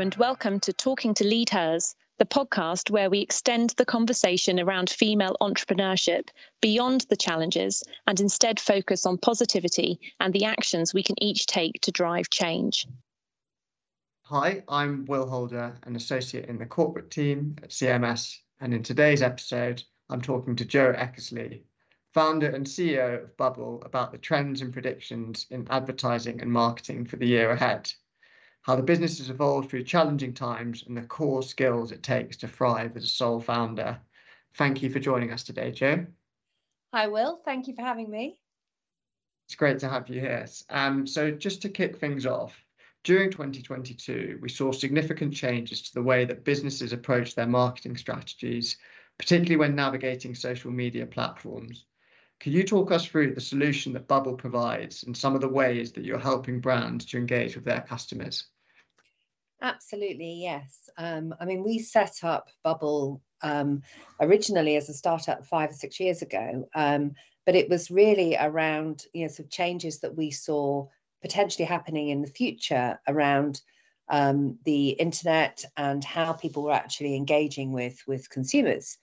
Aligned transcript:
And 0.00 0.14
welcome 0.14 0.60
to 0.60 0.72
Talking 0.72 1.12
to 1.14 1.24
Lead 1.24 1.50
Hers, 1.50 1.96
the 2.18 2.24
podcast 2.24 2.88
where 2.88 3.10
we 3.10 3.18
extend 3.18 3.70
the 3.70 3.84
conversation 3.84 4.60
around 4.60 4.90
female 4.90 5.36
entrepreneurship 5.40 6.28
beyond 6.60 7.06
the 7.10 7.16
challenges 7.16 7.82
and 8.06 8.20
instead 8.20 8.60
focus 8.60 9.04
on 9.04 9.18
positivity 9.18 9.98
and 10.20 10.32
the 10.32 10.44
actions 10.44 10.94
we 10.94 11.02
can 11.02 11.20
each 11.20 11.46
take 11.46 11.80
to 11.80 11.90
drive 11.90 12.30
change. 12.30 12.86
Hi, 14.22 14.62
I'm 14.68 15.04
Will 15.06 15.28
Holder, 15.28 15.76
an 15.82 15.96
associate 15.96 16.48
in 16.48 16.58
the 16.58 16.66
corporate 16.66 17.10
team 17.10 17.56
at 17.60 17.70
CMS, 17.70 18.36
and 18.60 18.72
in 18.72 18.84
today's 18.84 19.20
episode, 19.20 19.82
I'm 20.08 20.22
talking 20.22 20.54
to 20.54 20.64
Jo 20.64 20.92
Eckersley, 20.92 21.62
founder 22.14 22.50
and 22.50 22.64
CEO 22.64 23.24
of 23.24 23.36
Bubbl, 23.36 23.84
about 23.84 24.12
the 24.12 24.18
trends 24.18 24.60
and 24.60 24.72
predictions 24.72 25.46
in 25.50 25.66
advertising 25.68 26.40
and 26.40 26.52
marketing 26.52 27.04
for 27.04 27.16
the 27.16 27.26
year 27.26 27.50
ahead 27.50 27.90
how 28.68 28.76
the 28.76 28.82
business 28.82 29.16
has 29.16 29.30
evolved 29.30 29.70
through 29.70 29.82
challenging 29.82 30.34
times 30.34 30.84
and 30.86 30.94
the 30.94 31.00
core 31.00 31.42
skills 31.42 31.90
it 31.90 32.02
takes 32.02 32.36
to 32.36 32.46
thrive 32.46 32.94
as 32.98 33.04
a 33.04 33.06
sole 33.06 33.40
founder. 33.40 33.98
Thank 34.56 34.82
you 34.82 34.90
for 34.90 34.98
joining 34.98 35.32
us 35.32 35.42
today, 35.42 35.70
Jo. 35.70 36.04
Hi, 36.92 37.06
Will. 37.06 37.40
Thank 37.46 37.66
you 37.66 37.74
for 37.74 37.80
having 37.80 38.10
me. 38.10 38.38
It's 39.46 39.54
great 39.54 39.78
to 39.78 39.88
have 39.88 40.10
you 40.10 40.20
here. 40.20 40.46
Um, 40.68 41.06
so, 41.06 41.30
just 41.30 41.62
to 41.62 41.70
kick 41.70 41.96
things 41.96 42.26
off, 42.26 42.62
during 43.04 43.30
2022, 43.30 44.38
we 44.42 44.50
saw 44.50 44.70
significant 44.70 45.32
changes 45.32 45.80
to 45.80 45.94
the 45.94 46.02
way 46.02 46.26
that 46.26 46.44
businesses 46.44 46.92
approach 46.92 47.34
their 47.34 47.46
marketing 47.46 47.96
strategies, 47.96 48.76
particularly 49.18 49.56
when 49.56 49.74
navigating 49.74 50.34
social 50.34 50.70
media 50.70 51.06
platforms. 51.06 51.86
Can 52.38 52.52
you 52.52 52.64
talk 52.64 52.92
us 52.92 53.06
through 53.06 53.34
the 53.34 53.40
solution 53.40 53.94
that 53.94 54.08
Bubbl 54.08 54.36
provides 54.36 55.04
and 55.04 55.16
some 55.16 55.34
of 55.34 55.40
the 55.40 55.48
ways 55.48 55.92
that 55.92 56.04
you're 56.04 56.18
helping 56.18 56.60
brands 56.60 57.06
to 57.06 57.16
engage 57.16 57.54
with 57.54 57.64
their 57.64 57.80
customers? 57.80 58.44
Absolutely, 59.60 60.34
yes. 60.34 60.88
Um, 60.98 61.34
I 61.40 61.44
mean, 61.44 61.64
we 61.64 61.78
set 61.78 62.22
up 62.22 62.48
Bubbl 62.64 63.20
um, 63.42 63.82
originally 64.20 64.76
as 64.76 64.88
a 64.88 64.94
startup 64.94 65.44
five 65.44 65.70
or 65.70 65.74
six 65.74 65.98
years 65.98 66.22
ago, 66.22 66.68
um, 66.74 67.12
but 67.44 67.56
it 67.56 67.68
was 67.68 67.90
really 67.90 68.36
around 68.36 69.04
you 69.14 69.22
know 69.22 69.28
some 69.32 69.48
changes 69.48 70.00
that 70.00 70.16
we 70.16 70.30
saw 70.30 70.86
potentially 71.22 71.64
happening 71.64 72.10
in 72.10 72.22
the 72.22 72.28
future 72.28 73.00
around 73.08 73.60
um, 74.08 74.58
the 74.64 74.90
internet 74.90 75.64
and 75.76 76.04
how 76.04 76.32
people 76.32 76.62
were 76.62 76.72
actually 76.72 77.16
engaging 77.16 77.72
with 77.72 78.00
with 78.06 78.30
consumers. 78.30 78.96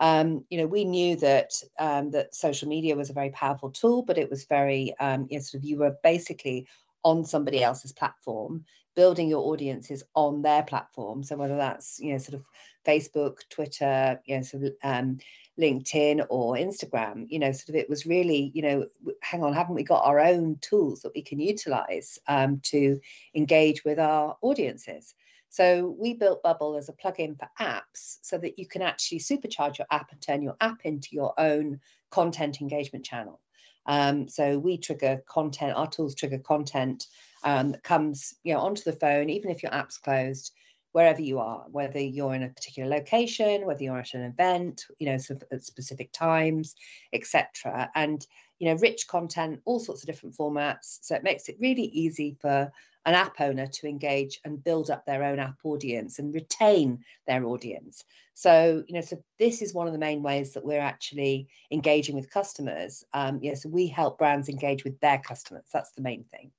Um, 0.00 0.44
you 0.50 0.58
know, 0.58 0.66
we 0.66 0.84
knew 0.84 1.16
that 1.16 1.52
um, 1.78 2.10
that 2.10 2.34
social 2.34 2.68
media 2.68 2.96
was 2.96 3.10
a 3.10 3.14
very 3.14 3.30
powerful 3.30 3.70
tool, 3.70 4.02
but 4.02 4.18
it 4.18 4.28
was 4.28 4.44
very 4.44 4.92
you 5.00 5.26
know, 5.30 5.38
sort 5.38 5.54
of 5.54 5.64
you 5.64 5.78
were 5.78 5.96
basically 6.02 6.66
on 7.04 7.24
somebody 7.24 7.62
else's 7.62 7.92
platform 7.92 8.64
building 8.94 9.28
your 9.28 9.44
audiences 9.52 10.02
on 10.14 10.42
their 10.42 10.62
platform. 10.62 11.22
So 11.22 11.36
whether 11.36 11.56
that's 11.56 11.98
you 12.00 12.12
know 12.12 12.18
sort 12.18 12.34
of 12.34 12.44
Facebook, 12.86 13.38
Twitter, 13.50 14.20
you 14.24 14.36
know 14.36 14.42
sort 14.42 14.64
of 14.64 14.72
um, 14.82 15.18
LinkedIn 15.60 16.26
or 16.30 16.54
Instagram, 16.54 17.26
you 17.28 17.38
know 17.38 17.52
sort 17.52 17.70
of 17.70 17.74
it 17.76 17.90
was 17.90 18.06
really 18.06 18.50
you 18.54 18.62
know 18.62 18.86
hang 19.22 19.42
on, 19.42 19.52
haven't 19.52 19.74
we 19.74 19.84
got 19.84 20.04
our 20.04 20.20
own 20.20 20.58
tools 20.60 21.02
that 21.02 21.14
we 21.14 21.22
can 21.22 21.40
utilize 21.40 22.18
um, 22.28 22.60
to 22.64 22.98
engage 23.34 23.84
with 23.84 23.98
our 23.98 24.36
audiences? 24.42 25.14
So 25.48 25.94
we 26.00 26.14
built 26.14 26.42
Bubbl 26.42 26.76
as 26.78 26.88
a 26.88 26.92
plugin 26.92 27.38
for 27.38 27.48
apps 27.60 28.18
so 28.22 28.38
that 28.38 28.58
you 28.58 28.66
can 28.66 28.82
actually 28.82 29.20
supercharge 29.20 29.78
your 29.78 29.86
app 29.88 30.10
and 30.10 30.20
turn 30.20 30.42
your 30.42 30.56
app 30.60 30.80
into 30.84 31.10
your 31.12 31.32
own 31.38 31.80
content 32.10 32.60
engagement 32.60 33.04
channel. 33.04 33.40
Um, 33.86 34.28
so 34.28 34.58
we 34.58 34.78
trigger 34.78 35.22
content, 35.28 35.76
our 35.76 35.88
tools 35.88 36.14
trigger 36.14 36.38
content 36.38 37.06
um, 37.42 37.72
that 37.72 37.82
comes 37.82 38.34
you 38.42 38.54
know 38.54 38.60
onto 38.60 38.82
the 38.82 38.92
phone, 38.92 39.30
even 39.30 39.50
if 39.50 39.62
your 39.62 39.74
app's 39.74 39.98
closed, 39.98 40.52
wherever 40.92 41.20
you 41.20 41.40
are, 41.40 41.64
whether 41.70 41.98
you're 41.98 42.34
in 42.34 42.44
a 42.44 42.48
particular 42.48 42.88
location, 42.88 43.66
whether 43.66 43.82
you're 43.82 43.98
at 43.98 44.14
an 44.14 44.22
event, 44.22 44.86
you 44.98 45.06
know, 45.06 45.18
at 45.50 45.64
specific 45.64 46.12
times, 46.12 46.76
etc. 47.12 47.90
And 47.94 48.24
you 48.60 48.68
know, 48.68 48.76
rich 48.76 49.08
content, 49.08 49.60
all 49.64 49.80
sorts 49.80 50.02
of 50.02 50.06
different 50.06 50.36
formats. 50.36 50.98
So 51.02 51.16
it 51.16 51.24
makes 51.24 51.48
it 51.48 51.56
really 51.60 51.82
easy 51.82 52.36
for 52.40 52.70
an 53.06 53.14
app 53.14 53.40
owner 53.40 53.66
to 53.66 53.86
engage 53.86 54.40
and 54.44 54.62
build 54.62 54.90
up 54.90 55.04
their 55.04 55.22
own 55.22 55.38
app 55.38 55.58
audience 55.64 56.18
and 56.18 56.34
retain 56.34 57.04
their 57.26 57.44
audience. 57.44 58.04
So, 58.34 58.82
you 58.88 58.94
know, 58.94 59.00
so 59.00 59.22
this 59.38 59.62
is 59.62 59.74
one 59.74 59.86
of 59.86 59.92
the 59.92 59.98
main 59.98 60.22
ways 60.22 60.54
that 60.54 60.64
we're 60.64 60.80
actually 60.80 61.48
engaging 61.70 62.16
with 62.16 62.30
customers. 62.30 63.04
Um, 63.12 63.38
yeah, 63.42 63.54
so 63.54 63.68
we 63.68 63.86
help 63.86 64.18
brands 64.18 64.48
engage 64.48 64.84
with 64.84 64.98
their 65.00 65.18
customers. 65.18 65.66
That's 65.72 65.92
the 65.92 66.02
main 66.02 66.24
thing. 66.24 66.50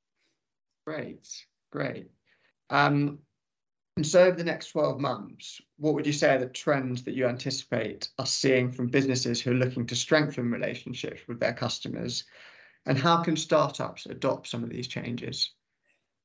Great, 0.85 1.27
great. 1.71 2.11
Um, 2.69 3.19
and 3.97 4.05
so 4.05 4.23
over 4.23 4.35
the 4.35 4.43
next 4.43 4.71
12 4.71 4.99
months, 4.99 5.61
what 5.77 5.93
would 5.93 6.05
you 6.05 6.13
say 6.13 6.35
are 6.35 6.39
the 6.39 6.47
trends 6.47 7.03
that 7.03 7.15
you 7.15 7.27
anticipate 7.27 8.09
us 8.19 8.31
seeing 8.31 8.71
from 8.71 8.87
businesses 8.87 9.41
who 9.41 9.51
are 9.51 9.55
looking 9.55 9.85
to 9.87 9.95
strengthen 9.95 10.51
relationships 10.51 11.21
with 11.27 11.39
their 11.39 11.53
customers? 11.53 12.25
And 12.85 12.97
how 12.97 13.23
can 13.23 13.35
startups 13.35 14.05
adopt 14.05 14.47
some 14.47 14.63
of 14.63 14.69
these 14.69 14.87
changes? 14.87 15.51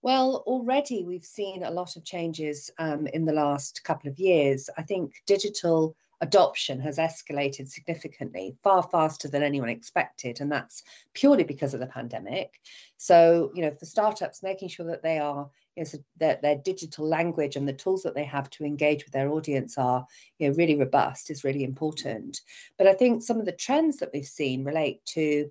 Well, 0.02 0.42
already 0.46 1.04
we've 1.04 1.24
seen 1.24 1.62
a 1.62 1.70
lot 1.70 1.96
of 1.96 2.04
changes 2.04 2.70
um, 2.78 3.06
in 3.08 3.26
the 3.26 3.34
last 3.34 3.84
couple 3.84 4.10
of 4.10 4.18
years. 4.18 4.70
I 4.78 4.82
think 4.82 5.12
digital 5.26 5.94
adoption 6.22 6.80
has 6.80 6.98
escalated 6.98 7.68
significantly, 7.68 8.56
far 8.62 8.82
faster 8.82 9.28
than 9.28 9.42
anyone 9.42 9.68
expected. 9.68 10.40
And 10.40 10.50
that's 10.52 10.82
purely 11.14 11.44
because 11.44 11.74
of 11.74 11.80
the 11.80 11.86
pandemic. 11.86 12.60
So, 12.96 13.50
you 13.54 13.62
know, 13.62 13.72
for 13.72 13.86
startups, 13.86 14.42
making 14.42 14.68
sure 14.68 14.86
that 14.86 15.02
they 15.02 15.18
are, 15.18 15.50
you 15.76 15.82
know, 15.82 15.88
so 15.88 15.98
that 16.18 16.42
their 16.42 16.56
digital 16.56 17.06
language 17.06 17.56
and 17.56 17.66
the 17.66 17.72
tools 17.72 18.02
that 18.02 18.14
they 18.14 18.24
have 18.24 18.50
to 18.50 18.64
engage 18.64 19.04
with 19.04 19.12
their 19.12 19.30
audience 19.30 19.78
are, 19.78 20.06
you 20.38 20.48
know, 20.48 20.54
really 20.56 20.76
robust 20.76 21.30
is 21.30 21.44
really 21.44 21.64
important. 21.64 22.40
But 22.76 22.86
I 22.86 22.92
think 22.92 23.22
some 23.22 23.38
of 23.38 23.46
the 23.46 23.52
trends 23.52 23.98
that 23.98 24.10
we've 24.12 24.24
seen 24.24 24.64
relate 24.64 25.04
to 25.14 25.50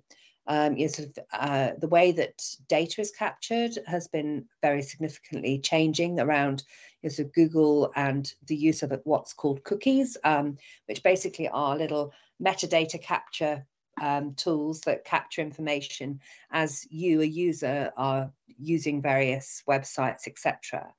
um, 0.50 0.76
you 0.76 0.86
know, 0.86 0.90
sort 0.90 1.08
of 1.08 1.18
uh, 1.32 1.70
the 1.78 1.86
way 1.86 2.10
that 2.10 2.42
data 2.68 3.00
is 3.00 3.12
captured 3.12 3.78
has 3.86 4.08
been 4.08 4.46
very 4.60 4.82
significantly 4.82 5.60
changing 5.60 6.18
around 6.18 6.64
you 7.00 7.08
know, 7.08 7.14
sort 7.14 7.28
of 7.28 7.34
Google 7.34 7.92
and 7.94 8.34
the 8.48 8.56
use 8.56 8.82
of 8.82 8.92
what's 9.04 9.32
called 9.32 9.62
cookies, 9.62 10.16
um, 10.24 10.56
which 10.86 11.04
basically 11.04 11.48
are 11.48 11.76
little 11.76 12.12
metadata 12.42 13.00
capture 13.00 13.64
um, 14.02 14.34
tools 14.34 14.80
that 14.80 15.04
capture 15.04 15.40
information 15.40 16.18
as 16.50 16.84
you, 16.90 17.20
a 17.20 17.24
user, 17.24 17.92
are 17.96 18.32
using 18.58 19.00
various 19.00 19.62
websites, 19.68 20.26
etc. 20.26 20.92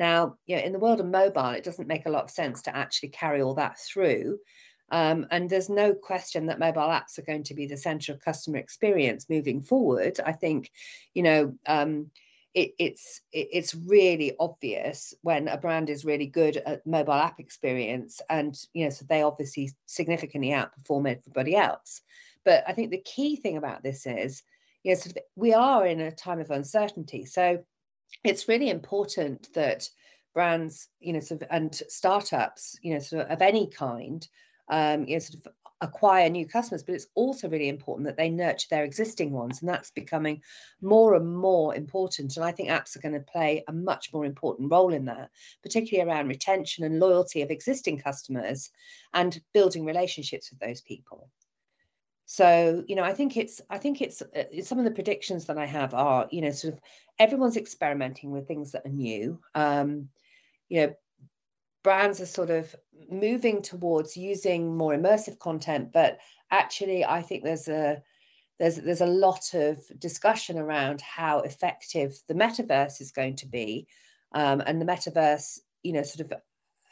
Now, 0.00 0.36
you 0.46 0.56
know, 0.56 0.62
in 0.62 0.72
the 0.72 0.80
world 0.80 0.98
of 0.98 1.06
mobile, 1.06 1.50
it 1.50 1.62
doesn't 1.62 1.86
make 1.86 2.06
a 2.06 2.10
lot 2.10 2.24
of 2.24 2.30
sense 2.30 2.62
to 2.62 2.76
actually 2.76 3.10
carry 3.10 3.40
all 3.40 3.54
that 3.54 3.78
through. 3.78 4.40
Um, 4.90 5.26
and 5.30 5.50
there's 5.50 5.68
no 5.68 5.94
question 5.94 6.46
that 6.46 6.60
mobile 6.60 6.82
apps 6.82 7.18
are 7.18 7.22
going 7.22 7.42
to 7.44 7.54
be 7.54 7.66
the 7.66 7.76
center 7.76 8.12
of 8.12 8.20
customer 8.20 8.58
experience 8.58 9.28
moving 9.28 9.60
forward. 9.60 10.20
I 10.24 10.32
think, 10.32 10.70
you 11.12 11.22
know, 11.22 11.54
um, 11.66 12.10
it, 12.56 12.72
it's 12.78 13.20
it, 13.32 13.48
it's 13.52 13.74
really 13.74 14.34
obvious 14.40 15.12
when 15.22 15.46
a 15.46 15.58
brand 15.58 15.90
is 15.90 16.06
really 16.06 16.26
good 16.26 16.56
at 16.56 16.86
mobile 16.86 17.12
app 17.12 17.38
experience, 17.38 18.22
and 18.30 18.58
you 18.72 18.84
know, 18.84 18.90
so 18.90 19.04
they 19.08 19.22
obviously 19.22 19.70
significantly 19.84 20.50
outperform 20.50 21.10
everybody 21.10 21.54
else. 21.54 22.00
But 22.44 22.64
I 22.66 22.72
think 22.72 22.90
the 22.90 23.02
key 23.04 23.36
thing 23.36 23.58
about 23.58 23.82
this 23.82 24.06
is, 24.06 24.42
you 24.84 24.92
know, 24.92 24.98
sort 24.98 25.16
of 25.16 25.22
we 25.36 25.52
are 25.52 25.86
in 25.86 26.00
a 26.00 26.10
time 26.10 26.40
of 26.40 26.50
uncertainty, 26.50 27.26
so 27.26 27.62
it's 28.24 28.48
really 28.48 28.70
important 28.70 29.52
that 29.52 29.90
brands, 30.32 30.88
you 30.98 31.12
know, 31.12 31.20
sort 31.20 31.42
of, 31.42 31.48
and 31.50 31.74
startups, 31.88 32.78
you 32.82 32.94
know, 32.94 33.00
sort 33.00 33.26
of 33.26 33.32
of 33.32 33.42
any 33.42 33.66
kind 33.66 34.26
um, 34.68 35.04
you 35.06 35.14
know, 35.14 35.18
sort 35.20 35.46
of 35.46 35.52
acquire 35.82 36.30
new 36.30 36.46
customers, 36.46 36.82
but 36.82 36.94
it's 36.94 37.08
also 37.14 37.48
really 37.48 37.68
important 37.68 38.06
that 38.06 38.16
they 38.16 38.30
nurture 38.30 38.66
their 38.70 38.84
existing 38.84 39.30
ones. 39.30 39.60
And 39.60 39.68
that's 39.68 39.90
becoming 39.90 40.40
more 40.80 41.14
and 41.14 41.36
more 41.36 41.74
important. 41.74 42.36
And 42.36 42.44
I 42.44 42.52
think 42.52 42.70
apps 42.70 42.96
are 42.96 43.00
going 43.00 43.14
to 43.14 43.20
play 43.20 43.62
a 43.68 43.72
much 43.72 44.12
more 44.12 44.24
important 44.24 44.70
role 44.70 44.94
in 44.94 45.04
that, 45.04 45.30
particularly 45.62 46.10
around 46.10 46.28
retention 46.28 46.84
and 46.84 46.98
loyalty 46.98 47.42
of 47.42 47.50
existing 47.50 47.98
customers 47.98 48.70
and 49.12 49.38
building 49.52 49.84
relationships 49.84 50.50
with 50.50 50.60
those 50.60 50.80
people. 50.80 51.28
So, 52.24 52.82
you 52.88 52.96
know, 52.96 53.04
I 53.04 53.12
think 53.12 53.36
it's, 53.36 53.60
I 53.68 53.78
think 53.78 54.00
it's, 54.00 54.22
uh, 54.22 54.62
some 54.62 54.78
of 54.78 54.84
the 54.84 54.90
predictions 54.90 55.44
that 55.44 55.58
I 55.58 55.66
have 55.66 55.94
are, 55.94 56.26
you 56.30 56.40
know, 56.40 56.50
sort 56.50 56.74
of 56.74 56.80
everyone's 57.18 57.56
experimenting 57.56 58.30
with 58.30 58.48
things 58.48 58.72
that 58.72 58.86
are 58.86 58.90
new. 58.90 59.38
Um, 59.54 60.08
you 60.68 60.80
know, 60.80 60.94
brands 61.86 62.20
are 62.20 62.26
sort 62.26 62.50
of 62.50 62.74
moving 63.08 63.62
towards 63.62 64.16
using 64.16 64.76
more 64.76 64.92
immersive 64.92 65.38
content 65.38 65.92
but 65.92 66.18
actually 66.50 67.04
i 67.04 67.22
think 67.22 67.44
there's 67.44 67.68
a 67.68 68.02
there's 68.58 68.74
there's 68.78 69.02
a 69.02 69.06
lot 69.06 69.54
of 69.54 69.78
discussion 70.00 70.58
around 70.58 71.00
how 71.00 71.38
effective 71.42 72.18
the 72.26 72.34
metaverse 72.34 73.00
is 73.00 73.12
going 73.12 73.36
to 73.36 73.46
be. 73.46 73.86
Um, 74.32 74.60
and 74.66 74.80
the 74.80 74.84
metaverse 74.84 75.60
you 75.84 75.92
know 75.92 76.02
sort 76.02 76.26
of 76.26 76.40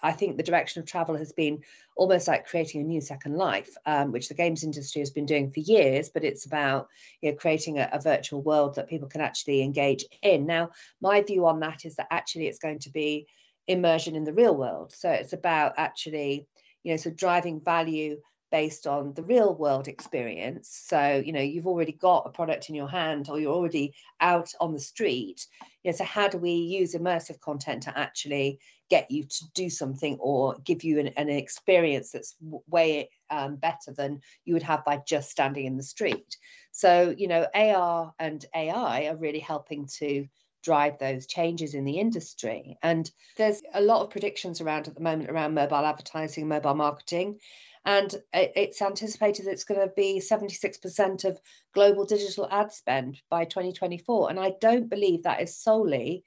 i 0.00 0.12
think 0.12 0.36
the 0.36 0.44
direction 0.44 0.80
of 0.80 0.86
travel 0.86 1.16
has 1.16 1.32
been 1.32 1.58
almost 1.96 2.28
like 2.28 2.46
creating 2.46 2.80
a 2.80 2.84
new 2.84 3.00
second 3.00 3.34
life 3.34 3.74
um, 3.86 4.12
which 4.12 4.28
the 4.28 4.40
games 4.42 4.62
industry 4.62 5.00
has 5.00 5.10
been 5.10 5.26
doing 5.26 5.50
for 5.50 5.60
years 5.60 6.08
but 6.08 6.22
it's 6.22 6.46
about 6.46 6.86
you 7.20 7.30
know 7.30 7.36
creating 7.36 7.80
a, 7.80 7.88
a 7.92 8.00
virtual 8.00 8.40
world 8.42 8.76
that 8.76 8.88
people 8.88 9.08
can 9.08 9.20
actually 9.20 9.60
engage 9.60 10.04
in. 10.22 10.46
Now 10.46 10.70
my 11.00 11.20
view 11.22 11.46
on 11.46 11.58
that 11.60 11.84
is 11.84 11.96
that 11.96 12.06
actually 12.12 12.46
it's 12.46 12.64
going 12.66 12.78
to 12.78 12.90
be 12.90 13.26
immersion 13.66 14.14
in 14.14 14.24
the 14.24 14.32
real 14.32 14.56
world. 14.56 14.92
So 14.92 15.10
it's 15.10 15.32
about 15.32 15.74
actually, 15.76 16.46
you 16.82 16.92
know, 16.92 16.96
so 16.96 17.10
driving 17.10 17.60
value 17.60 18.20
based 18.54 18.86
on 18.86 19.12
the 19.14 19.22
real 19.24 19.52
world 19.52 19.88
experience. 19.88 20.68
So, 20.86 21.20
you 21.26 21.32
know, 21.32 21.40
you've 21.40 21.66
already 21.66 21.90
got 21.90 22.22
a 22.24 22.30
product 22.30 22.68
in 22.68 22.76
your 22.76 22.88
hand 22.88 23.28
or 23.28 23.40
you're 23.40 23.52
already 23.52 23.94
out 24.20 24.52
on 24.60 24.72
the 24.72 24.78
street. 24.78 25.44
You 25.82 25.90
know, 25.90 25.96
so 25.96 26.04
how 26.04 26.28
do 26.28 26.38
we 26.38 26.52
use 26.52 26.94
immersive 26.94 27.40
content 27.40 27.82
to 27.82 27.98
actually 27.98 28.60
get 28.90 29.10
you 29.10 29.24
to 29.24 29.44
do 29.54 29.68
something 29.68 30.18
or 30.20 30.54
give 30.62 30.84
you 30.84 31.00
an, 31.00 31.08
an 31.16 31.30
experience 31.30 32.12
that's 32.12 32.36
way 32.68 33.10
um, 33.28 33.56
better 33.56 33.92
than 33.96 34.20
you 34.44 34.54
would 34.54 34.62
have 34.62 34.84
by 34.84 35.00
just 35.04 35.30
standing 35.30 35.64
in 35.66 35.76
the 35.76 35.82
street? 35.82 36.36
So, 36.70 37.12
you 37.18 37.26
know, 37.26 37.48
AR 37.54 38.14
and 38.20 38.44
AI 38.54 39.06
are 39.06 39.16
really 39.16 39.40
helping 39.40 39.88
to 39.98 40.28
drive 40.64 40.98
those 40.98 41.26
changes 41.26 41.74
in 41.74 41.84
the 41.84 41.98
industry. 41.98 42.78
And 42.82 43.10
there's 43.36 43.62
a 43.74 43.80
lot 43.80 44.02
of 44.02 44.10
predictions 44.10 44.60
around 44.60 44.88
at 44.88 44.94
the 44.94 45.02
moment 45.02 45.30
around 45.30 45.54
mobile 45.54 45.76
advertising, 45.76 46.48
mobile 46.48 46.74
marketing. 46.74 47.38
And 47.84 48.14
it's 48.32 48.80
anticipated 48.80 49.44
that 49.44 49.52
it's 49.52 49.64
going 49.64 49.86
to 49.86 49.92
be 49.94 50.18
76% 50.18 51.24
of 51.24 51.38
global 51.74 52.06
digital 52.06 52.48
ad 52.50 52.72
spend 52.72 53.20
by 53.28 53.44
2024. 53.44 54.30
And 54.30 54.40
I 54.40 54.54
don't 54.58 54.88
believe 54.88 55.22
that 55.22 55.42
is 55.42 55.58
solely, 55.58 56.24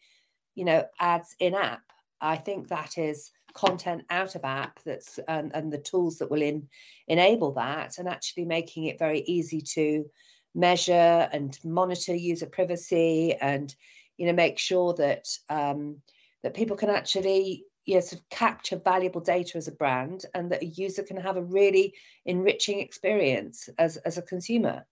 you 0.53 0.65
know, 0.65 0.85
ads 0.99 1.35
in 1.39 1.55
app. 1.55 1.81
I 2.21 2.35
think 2.35 2.67
that 2.67 2.99
is 2.99 3.31
content 3.55 4.03
out 4.11 4.35
of 4.35 4.45
app 4.45 4.79
that's 4.85 5.19
and, 5.27 5.51
and 5.55 5.73
the 5.73 5.79
tools 5.79 6.19
that 6.19 6.29
will 6.29 6.43
in, 6.43 6.67
enable 7.07 7.53
that 7.53 7.97
and 7.97 8.07
actually 8.07 8.45
making 8.45 8.83
it 8.83 8.99
very 8.99 9.21
easy 9.21 9.61
to 9.61 10.05
measure 10.53 11.27
and 11.31 11.57
monitor 11.63 12.15
user 12.15 12.45
privacy 12.45 13.33
and 13.35 13.75
you 14.17 14.25
know 14.25 14.33
make 14.33 14.57
sure 14.57 14.93
that 14.95 15.27
um, 15.49 15.97
that 16.43 16.53
people 16.53 16.75
can 16.75 16.89
actually 16.89 17.65
you 17.87 17.95
know, 17.95 18.01
sort 18.01 18.21
of 18.21 18.29
capture 18.29 18.75
valuable 18.75 19.21
data 19.21 19.57
as 19.57 19.69
a 19.69 19.71
brand 19.71 20.25
and 20.35 20.51
that 20.51 20.61
a 20.61 20.65
user 20.65 21.03
can 21.03 21.17
have 21.17 21.37
a 21.37 21.41
really 21.41 21.93
enriching 22.25 22.81
experience 22.81 23.69
as, 23.79 23.95
as 23.97 24.17
a 24.17 24.21
consumer. 24.21 24.85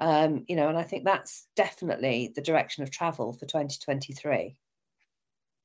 Um, 0.00 0.44
you 0.48 0.56
know, 0.56 0.68
and 0.68 0.78
I 0.78 0.82
think 0.82 1.04
that's 1.04 1.46
definitely 1.56 2.32
the 2.34 2.40
direction 2.40 2.82
of 2.82 2.90
travel 2.90 3.34
for 3.34 3.44
2023. 3.44 4.56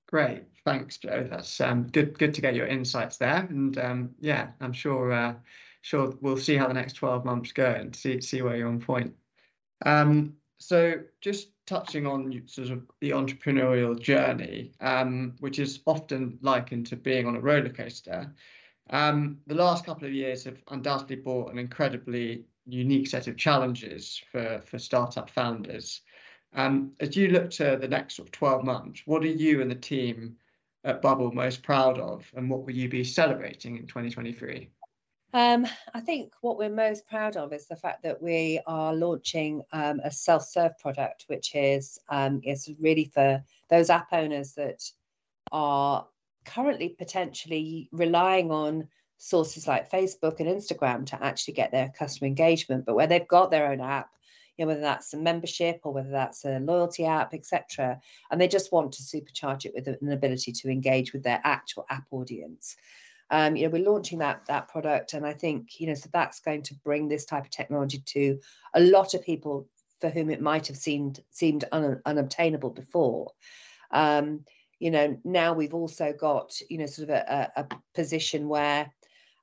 Great, 0.07 0.43
thanks, 0.65 0.97
Jo. 0.97 1.25
That's 1.29 1.61
um, 1.61 1.87
good. 1.87 2.19
Good 2.19 2.33
to 2.33 2.41
get 2.41 2.53
your 2.53 2.67
insights 2.67 3.17
there, 3.17 3.47
and 3.49 3.77
um, 3.77 4.09
yeah, 4.19 4.49
I'm 4.59 4.73
sure. 4.73 5.11
Uh, 5.11 5.35
sure, 5.81 6.13
we'll 6.21 6.37
see 6.37 6.55
how 6.55 6.67
the 6.67 6.73
next 6.73 6.93
12 6.93 7.25
months 7.25 7.51
go 7.51 7.65
and 7.65 7.95
see 7.95 8.21
see 8.21 8.41
where 8.41 8.55
you're 8.55 8.67
on 8.67 8.79
point. 8.79 9.15
Um, 9.85 10.33
so, 10.59 11.01
just 11.21 11.49
touching 11.65 12.05
on 12.05 12.41
sort 12.45 12.69
of 12.69 12.83
the 12.99 13.11
entrepreneurial 13.11 13.99
journey, 13.99 14.71
um, 14.81 15.33
which 15.39 15.59
is 15.59 15.79
often 15.85 16.37
likened 16.41 16.87
to 16.87 16.95
being 16.95 17.25
on 17.25 17.35
a 17.35 17.39
roller 17.39 17.69
coaster. 17.69 18.33
Um, 18.89 19.39
the 19.47 19.55
last 19.55 19.85
couple 19.85 20.07
of 20.07 20.13
years 20.13 20.43
have 20.43 20.61
undoubtedly 20.69 21.15
brought 21.15 21.51
an 21.51 21.57
incredibly 21.57 22.45
unique 22.65 23.07
set 23.07 23.27
of 23.27 23.37
challenges 23.37 24.21
for, 24.31 24.61
for 24.65 24.77
startup 24.77 25.29
founders. 25.29 26.01
Um, 26.53 26.93
as 26.99 27.15
you 27.15 27.29
look 27.29 27.49
to 27.51 27.77
the 27.79 27.87
next 27.87 28.15
sort 28.15 28.27
of 28.27 28.31
12 28.33 28.63
months, 28.63 29.01
what 29.05 29.23
are 29.23 29.27
you 29.27 29.61
and 29.61 29.71
the 29.71 29.75
team 29.75 30.35
at 30.83 31.01
Bubbl 31.01 31.33
most 31.33 31.63
proud 31.63 31.97
of, 31.97 32.29
and 32.35 32.49
what 32.49 32.65
will 32.65 32.73
you 32.73 32.89
be 32.89 33.03
celebrating 33.03 33.77
in 33.77 33.87
2023? 33.87 34.69
Um, 35.35 35.65
I 35.95 35.99
think 35.99 36.33
what 36.41 36.59
we're 36.59 36.69
most 36.69 37.07
proud 37.07 37.37
of 37.37 37.53
is 37.53 37.65
the 37.65 37.75
fact 37.75 38.03
that 38.03 38.21
we 38.21 38.59
are 38.67 38.93
launching 38.93 39.63
um, 39.71 39.99
a 40.03 40.11
self-serve 40.11 40.77
product, 40.77 41.25
which 41.27 41.55
is 41.55 41.99
um, 42.09 42.41
is 42.43 42.69
really 42.79 43.05
for 43.05 43.43
those 43.69 43.89
app 43.89 44.13
owners 44.13 44.53
that 44.53 44.83
are 45.51 46.05
currently 46.45 46.89
potentially 46.89 47.89
relying 47.91 48.51
on 48.51 48.87
sources 49.17 49.67
like 49.67 49.89
Facebook 49.89 50.39
and 50.39 50.49
Instagram 50.49 51.05
to 51.07 51.23
actually 51.23 51.55
get 51.55 51.71
their 51.71 51.91
customer 51.97 52.27
engagement, 52.27 52.85
but 52.85 52.93
where 52.93 53.07
they've 53.07 53.27
got 53.27 53.49
their 53.49 53.71
own 53.71 53.81
app, 53.81 54.11
you 54.57 54.65
know, 54.65 54.67
whether 54.67 54.81
that's 54.81 55.15
a 55.15 55.17
membership 55.17 55.79
or 55.83 55.93
whether 55.93 56.11
that's 56.11 56.45
a 56.45 56.59
loyalty 56.59 57.05
app, 57.05 57.33
etc., 57.33 57.99
and 58.29 58.39
they 58.39 58.47
just 58.47 58.71
want 58.71 58.91
to 58.91 59.01
supercharge 59.01 59.65
it 59.65 59.73
with 59.73 59.87
an 59.87 60.11
ability 60.11 60.51
to 60.51 60.69
engage 60.69 61.11
with 61.11 61.23
their 61.23 61.41
actual 61.43 61.87
app 61.89 62.05
audience 62.11 62.75
um, 63.29 63.55
you 63.55 63.63
know, 63.63 63.71
we're 63.71 63.89
launching 63.89 64.19
that 64.19 64.45
that 64.47 64.67
product, 64.67 65.13
and 65.13 65.25
I 65.25 65.33
think 65.33 65.79
you 65.79 65.87
know, 65.87 65.95
so 65.95 66.09
that's 66.11 66.39
going 66.39 66.63
to 66.63 66.75
bring 66.75 67.07
this 67.07 67.25
type 67.25 67.45
of 67.45 67.49
technology 67.49 67.99
to 68.07 68.39
a 68.73 68.79
lot 68.79 69.13
of 69.13 69.23
people 69.23 69.67
for 70.01 70.09
whom 70.09 70.29
it 70.29 70.41
might 70.41 70.67
have 70.67 70.77
seemed 70.77 71.19
seemed 71.31 71.65
un, 71.71 72.01
unobtainable 72.05 72.71
before. 72.71 73.31
Um, 73.91 74.45
you 74.79 74.91
know, 74.91 75.17
now 75.23 75.53
we've 75.53 75.73
also 75.73 76.13
got 76.13 76.53
you 76.69 76.77
know 76.77 76.85
sort 76.85 77.09
of 77.09 77.15
a, 77.15 77.51
a, 77.55 77.61
a 77.61 77.67
position 77.93 78.47
where 78.47 78.91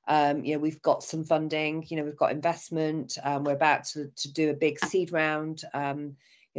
um, 0.07 0.43
you 0.43 0.53
know, 0.53 0.59
we've 0.59 0.81
got 0.81 1.03
some 1.03 1.23
funding, 1.23 1.85
you 1.87 1.97
know, 1.97 2.03
we've 2.03 2.17
got 2.17 2.31
investment. 2.31 3.17
Um, 3.23 3.43
we're 3.43 3.53
about 3.53 3.85
to, 3.93 4.07
to 4.07 4.33
do 4.33 4.49
a 4.49 4.55
big 4.55 4.83
seed 4.83 5.11
round. 5.11 5.61
Um, 5.73 6.15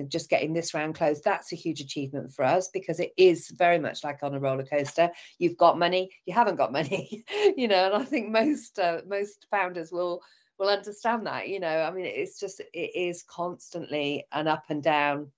just 0.09 0.31
getting 0.31 0.53
this 0.53 0.75
round 0.75 0.95
closed, 0.95 1.25
that's 1.25 1.53
a 1.53 1.57
huge 1.57 1.81
achievement 1.81 2.33
for 2.33 2.45
us 2.45 2.69
because 2.73 3.01
it 3.01 3.13
is 3.17 3.51
very 3.51 3.79
much 3.79 4.05
like 4.05 4.23
on 4.23 4.35
a 4.35 4.41
roller 4.41 4.65
coaster. 4.65 5.11
You've 5.39 5.57
got 5.57 5.79
money, 5.79 6.11
you 6.25 6.35
haven't 6.35 6.57
got 6.57 6.73
money, 6.73 7.25
you 7.57 7.69
know, 7.69 7.87
and 7.87 7.95
I 7.95 8.05
think 8.05 8.31
most 8.31 8.79
uh, 8.79 9.03
most 9.07 9.47
founders 9.51 9.93
will 9.93 10.23
will 10.59 10.69
understand 10.69 11.27
that. 11.27 11.49
You 11.49 11.61
know, 11.61 11.83
I 11.83 11.91
mean, 11.91 12.07
it's 12.07 12.39
just 12.39 12.61
it 12.61 12.91
is 12.95 13.25
constantly 13.25 14.25
an 14.33 14.49
up 14.49 14.65
and 14.69 14.83
down 14.83 15.31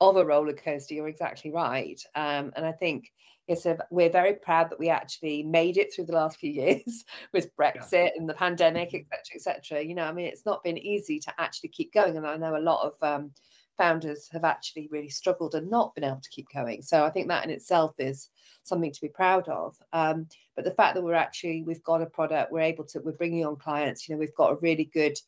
of 0.00 0.16
a 0.16 0.24
roller 0.24 0.52
coaster. 0.52 0.94
You're 0.94 1.08
exactly 1.08 1.50
right, 1.50 2.00
um, 2.14 2.52
and 2.56 2.66
I 2.66 2.72
think 2.72 3.10
it's 3.46 3.66
we're 3.90 4.10
very 4.10 4.34
proud 4.34 4.70
that 4.70 4.78
we 4.78 4.88
actually 4.88 5.42
made 5.42 5.76
it 5.76 5.92
through 5.94 6.06
the 6.06 6.14
last 6.14 6.38
few 6.38 6.50
years 6.62 7.04
with 7.32 7.54
Brexit 7.56 7.92
yeah. 7.92 8.10
and 8.16 8.28
the 8.28 8.34
pandemic, 8.34 8.94
etc., 8.94 9.18
etc. 9.34 9.82
You 9.82 9.94
know, 9.94 10.04
I 10.04 10.12
mean, 10.12 10.26
it's 10.26 10.46
not 10.46 10.64
been 10.64 10.78
easy 10.78 11.18
to 11.20 11.32
actually 11.38 11.70
keep 11.70 11.92
going, 11.92 12.16
and 12.16 12.26
I 12.26 12.36
know 12.36 12.56
a 12.56 12.58
lot 12.58 12.86
of 12.86 12.94
um, 13.02 13.30
founders 13.76 14.28
have 14.32 14.44
actually 14.44 14.88
really 14.90 15.08
struggled 15.08 15.54
and 15.54 15.70
not 15.70 15.94
been 15.94 16.04
able 16.04 16.20
to 16.20 16.30
keep 16.30 16.46
going. 16.54 16.82
So 16.82 17.04
I 17.04 17.10
think 17.10 17.28
that 17.28 17.44
in 17.44 17.50
itself 17.50 17.94
is 17.98 18.28
something 18.62 18.92
to 18.92 19.00
be 19.00 19.08
proud 19.08 19.48
of. 19.48 19.76
Um, 19.92 20.26
but 20.56 20.64
the 20.64 20.70
fact 20.70 20.94
that 20.94 21.02
we're 21.02 21.14
actually 21.14 21.62
we've 21.62 21.82
got 21.82 22.02
a 22.02 22.06
product, 22.06 22.52
we're 22.52 22.60
able 22.60 22.84
to 22.84 23.00
we're 23.00 23.12
bringing 23.12 23.44
on 23.44 23.56
clients. 23.56 24.08
You 24.08 24.14
know, 24.14 24.18
we've 24.18 24.34
got 24.34 24.52
a 24.52 24.56
really 24.56 24.84
good 24.84 25.18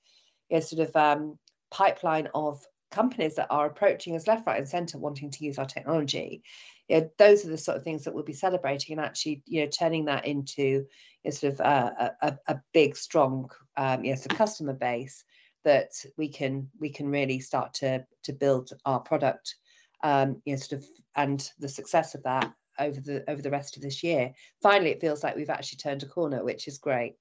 you 0.48 0.56
know, 0.56 0.60
sort 0.60 0.88
of 0.88 0.96
um, 0.96 1.38
pipeline 1.70 2.28
of 2.34 2.64
companies 2.90 3.34
that 3.34 3.48
are 3.50 3.66
approaching 3.66 4.16
us 4.16 4.26
left, 4.26 4.46
right, 4.46 4.58
and 4.58 4.68
centre 4.68 4.98
wanting 4.98 5.30
to 5.30 5.44
use 5.44 5.58
our 5.58 5.66
technology. 5.66 6.42
You 6.88 7.00
know, 7.00 7.10
those 7.18 7.44
are 7.44 7.48
the 7.48 7.58
sort 7.58 7.76
of 7.76 7.82
things 7.82 8.04
that 8.04 8.14
we'll 8.14 8.24
be 8.24 8.32
celebrating 8.32 8.96
and 8.96 9.04
actually, 9.04 9.42
you 9.44 9.62
know, 9.62 9.70
turning 9.70 10.04
that 10.04 10.24
into 10.24 10.62
you 10.62 10.86
know, 11.24 11.30
sort 11.30 11.54
of 11.54 11.60
uh, 11.60 12.10
a, 12.22 12.38
a, 12.46 12.60
big, 12.72 12.96
strong, 12.96 13.50
um, 13.76 14.04
you 14.04 14.14
know, 14.14 14.20
of 14.30 14.36
customer 14.36 14.72
base 14.72 15.24
that 15.66 15.90
we 16.16 16.28
can 16.28 16.70
we 16.80 16.88
can 16.88 17.08
really 17.08 17.40
start 17.40 17.74
to 17.74 18.06
to 18.22 18.32
build 18.32 18.70
our 18.84 19.00
product 19.00 19.56
um, 20.04 20.40
you 20.44 20.54
know 20.54 20.58
sort 20.58 20.80
of 20.80 20.88
and 21.16 21.50
the 21.58 21.68
success 21.68 22.14
of 22.14 22.22
that 22.22 22.52
over 22.78 23.00
the 23.00 23.28
over 23.28 23.42
the 23.42 23.50
rest 23.50 23.76
of 23.76 23.82
this 23.82 24.02
year. 24.02 24.32
Finally 24.62 24.90
it 24.90 25.00
feels 25.00 25.24
like 25.24 25.34
we've 25.34 25.50
actually 25.50 25.78
turned 25.78 26.04
a 26.04 26.06
corner 26.06 26.44
which 26.44 26.68
is 26.68 26.78
great. 26.78 27.16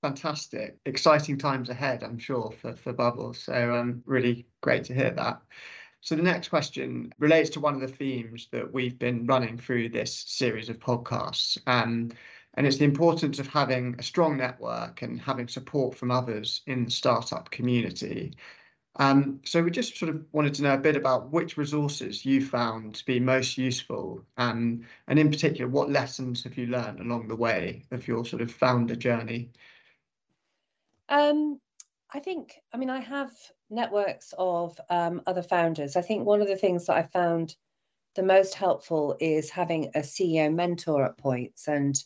Fantastic. 0.00 0.78
Exciting 0.86 1.36
times 1.36 1.68
ahead 1.68 2.02
i'm 2.02 2.18
sure 2.18 2.50
for 2.60 2.74
for 2.74 2.94
bubbl. 2.94 3.36
So 3.36 3.74
um 3.74 4.02
really 4.06 4.46
great 4.62 4.84
to 4.84 4.94
hear 4.94 5.10
that. 5.10 5.42
So 6.00 6.16
the 6.16 6.22
next 6.22 6.48
question 6.48 7.12
relates 7.18 7.50
to 7.50 7.60
one 7.60 7.74
of 7.74 7.82
the 7.82 7.88
themes 7.88 8.48
that 8.52 8.72
we've 8.72 8.98
been 8.98 9.26
running 9.26 9.58
through 9.58 9.90
this 9.90 10.24
series 10.26 10.70
of 10.70 10.78
podcasts. 10.78 11.58
Um, 11.66 12.12
and 12.54 12.66
it's 12.66 12.78
the 12.78 12.84
importance 12.84 13.38
of 13.38 13.46
having 13.46 13.94
a 13.98 14.02
strong 14.02 14.36
network 14.36 15.02
and 15.02 15.20
having 15.20 15.48
support 15.48 15.96
from 15.96 16.10
others 16.10 16.62
in 16.66 16.84
the 16.84 16.90
startup 16.90 17.50
community. 17.50 18.34
Um, 18.96 19.40
so 19.44 19.62
we 19.62 19.70
just 19.70 19.96
sort 19.96 20.14
of 20.14 20.24
wanted 20.32 20.54
to 20.54 20.62
know 20.62 20.74
a 20.74 20.78
bit 20.78 20.96
about 20.96 21.30
which 21.30 21.56
resources 21.56 22.26
you 22.26 22.44
found 22.44 22.96
to 22.96 23.06
be 23.06 23.20
most 23.20 23.56
useful, 23.56 24.24
um, 24.36 24.84
and 25.06 25.18
in 25.18 25.30
particular, 25.30 25.70
what 25.70 25.90
lessons 25.90 26.42
have 26.42 26.58
you 26.58 26.66
learned 26.66 27.00
along 27.00 27.28
the 27.28 27.36
way 27.36 27.84
of 27.92 28.08
your 28.08 28.24
sort 28.24 28.42
of 28.42 28.50
founder 28.50 28.96
journey? 28.96 29.50
Um, 31.08 31.60
I 32.12 32.18
think, 32.18 32.60
I 32.72 32.76
mean, 32.76 32.90
I 32.90 33.00
have 33.00 33.30
networks 33.70 34.34
of 34.36 34.78
um, 34.90 35.22
other 35.26 35.42
founders. 35.42 35.96
I 35.96 36.02
think 36.02 36.26
one 36.26 36.42
of 36.42 36.48
the 36.48 36.56
things 36.56 36.86
that 36.86 36.96
I 36.96 37.02
found 37.04 37.54
the 38.16 38.22
most 38.24 38.54
helpful 38.54 39.16
is 39.20 39.50
having 39.50 39.86
a 39.94 40.00
CEO 40.00 40.52
mentor 40.52 41.04
at 41.04 41.16
points 41.16 41.68
and 41.68 42.02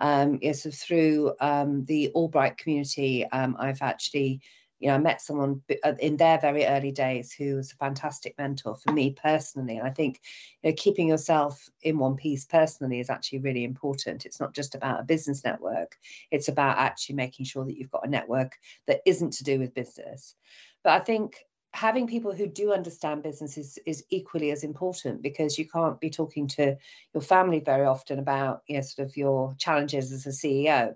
um, 0.00 0.38
yes, 0.40 0.62
so 0.62 0.70
through 0.70 1.34
um, 1.40 1.84
the 1.84 2.10
Allbright 2.14 2.56
community, 2.56 3.26
um, 3.26 3.54
I've 3.58 3.82
actually, 3.82 4.40
you 4.78 4.88
know, 4.88 4.94
I 4.94 4.98
met 4.98 5.20
someone 5.20 5.60
uh, 5.84 5.92
in 6.00 6.16
their 6.16 6.38
very 6.38 6.64
early 6.64 6.90
days 6.90 7.32
who 7.32 7.56
was 7.56 7.70
a 7.70 7.76
fantastic 7.76 8.34
mentor 8.38 8.76
for 8.76 8.92
me 8.92 9.14
personally. 9.22 9.76
And 9.76 9.86
I 9.86 9.90
think, 9.90 10.20
you 10.62 10.70
know, 10.70 10.76
keeping 10.78 11.08
yourself 11.08 11.68
in 11.82 11.98
one 11.98 12.16
piece 12.16 12.46
personally 12.46 12.98
is 12.98 13.10
actually 13.10 13.40
really 13.40 13.62
important. 13.62 14.24
It's 14.24 14.40
not 14.40 14.54
just 14.54 14.74
about 14.74 15.00
a 15.00 15.04
business 15.04 15.44
network; 15.44 15.98
it's 16.30 16.48
about 16.48 16.78
actually 16.78 17.16
making 17.16 17.44
sure 17.44 17.66
that 17.66 17.76
you've 17.76 17.90
got 17.90 18.06
a 18.06 18.10
network 18.10 18.56
that 18.86 19.02
isn't 19.04 19.34
to 19.34 19.44
do 19.44 19.58
with 19.58 19.74
business. 19.74 20.34
But 20.82 20.94
I 20.94 21.04
think 21.04 21.44
having 21.72 22.06
people 22.06 22.32
who 22.32 22.46
do 22.46 22.72
understand 22.72 23.22
business 23.22 23.56
is, 23.56 23.78
is 23.86 24.04
equally 24.10 24.50
as 24.50 24.64
important 24.64 25.22
because 25.22 25.58
you 25.58 25.68
can't 25.68 26.00
be 26.00 26.10
talking 26.10 26.46
to 26.48 26.76
your 27.14 27.22
family 27.22 27.60
very 27.60 27.86
often 27.86 28.18
about 28.18 28.62
you 28.66 28.76
know 28.76 28.80
sort 28.80 29.08
of 29.08 29.16
your 29.16 29.54
challenges 29.58 30.12
as 30.12 30.26
a 30.26 30.30
CEO. 30.30 30.94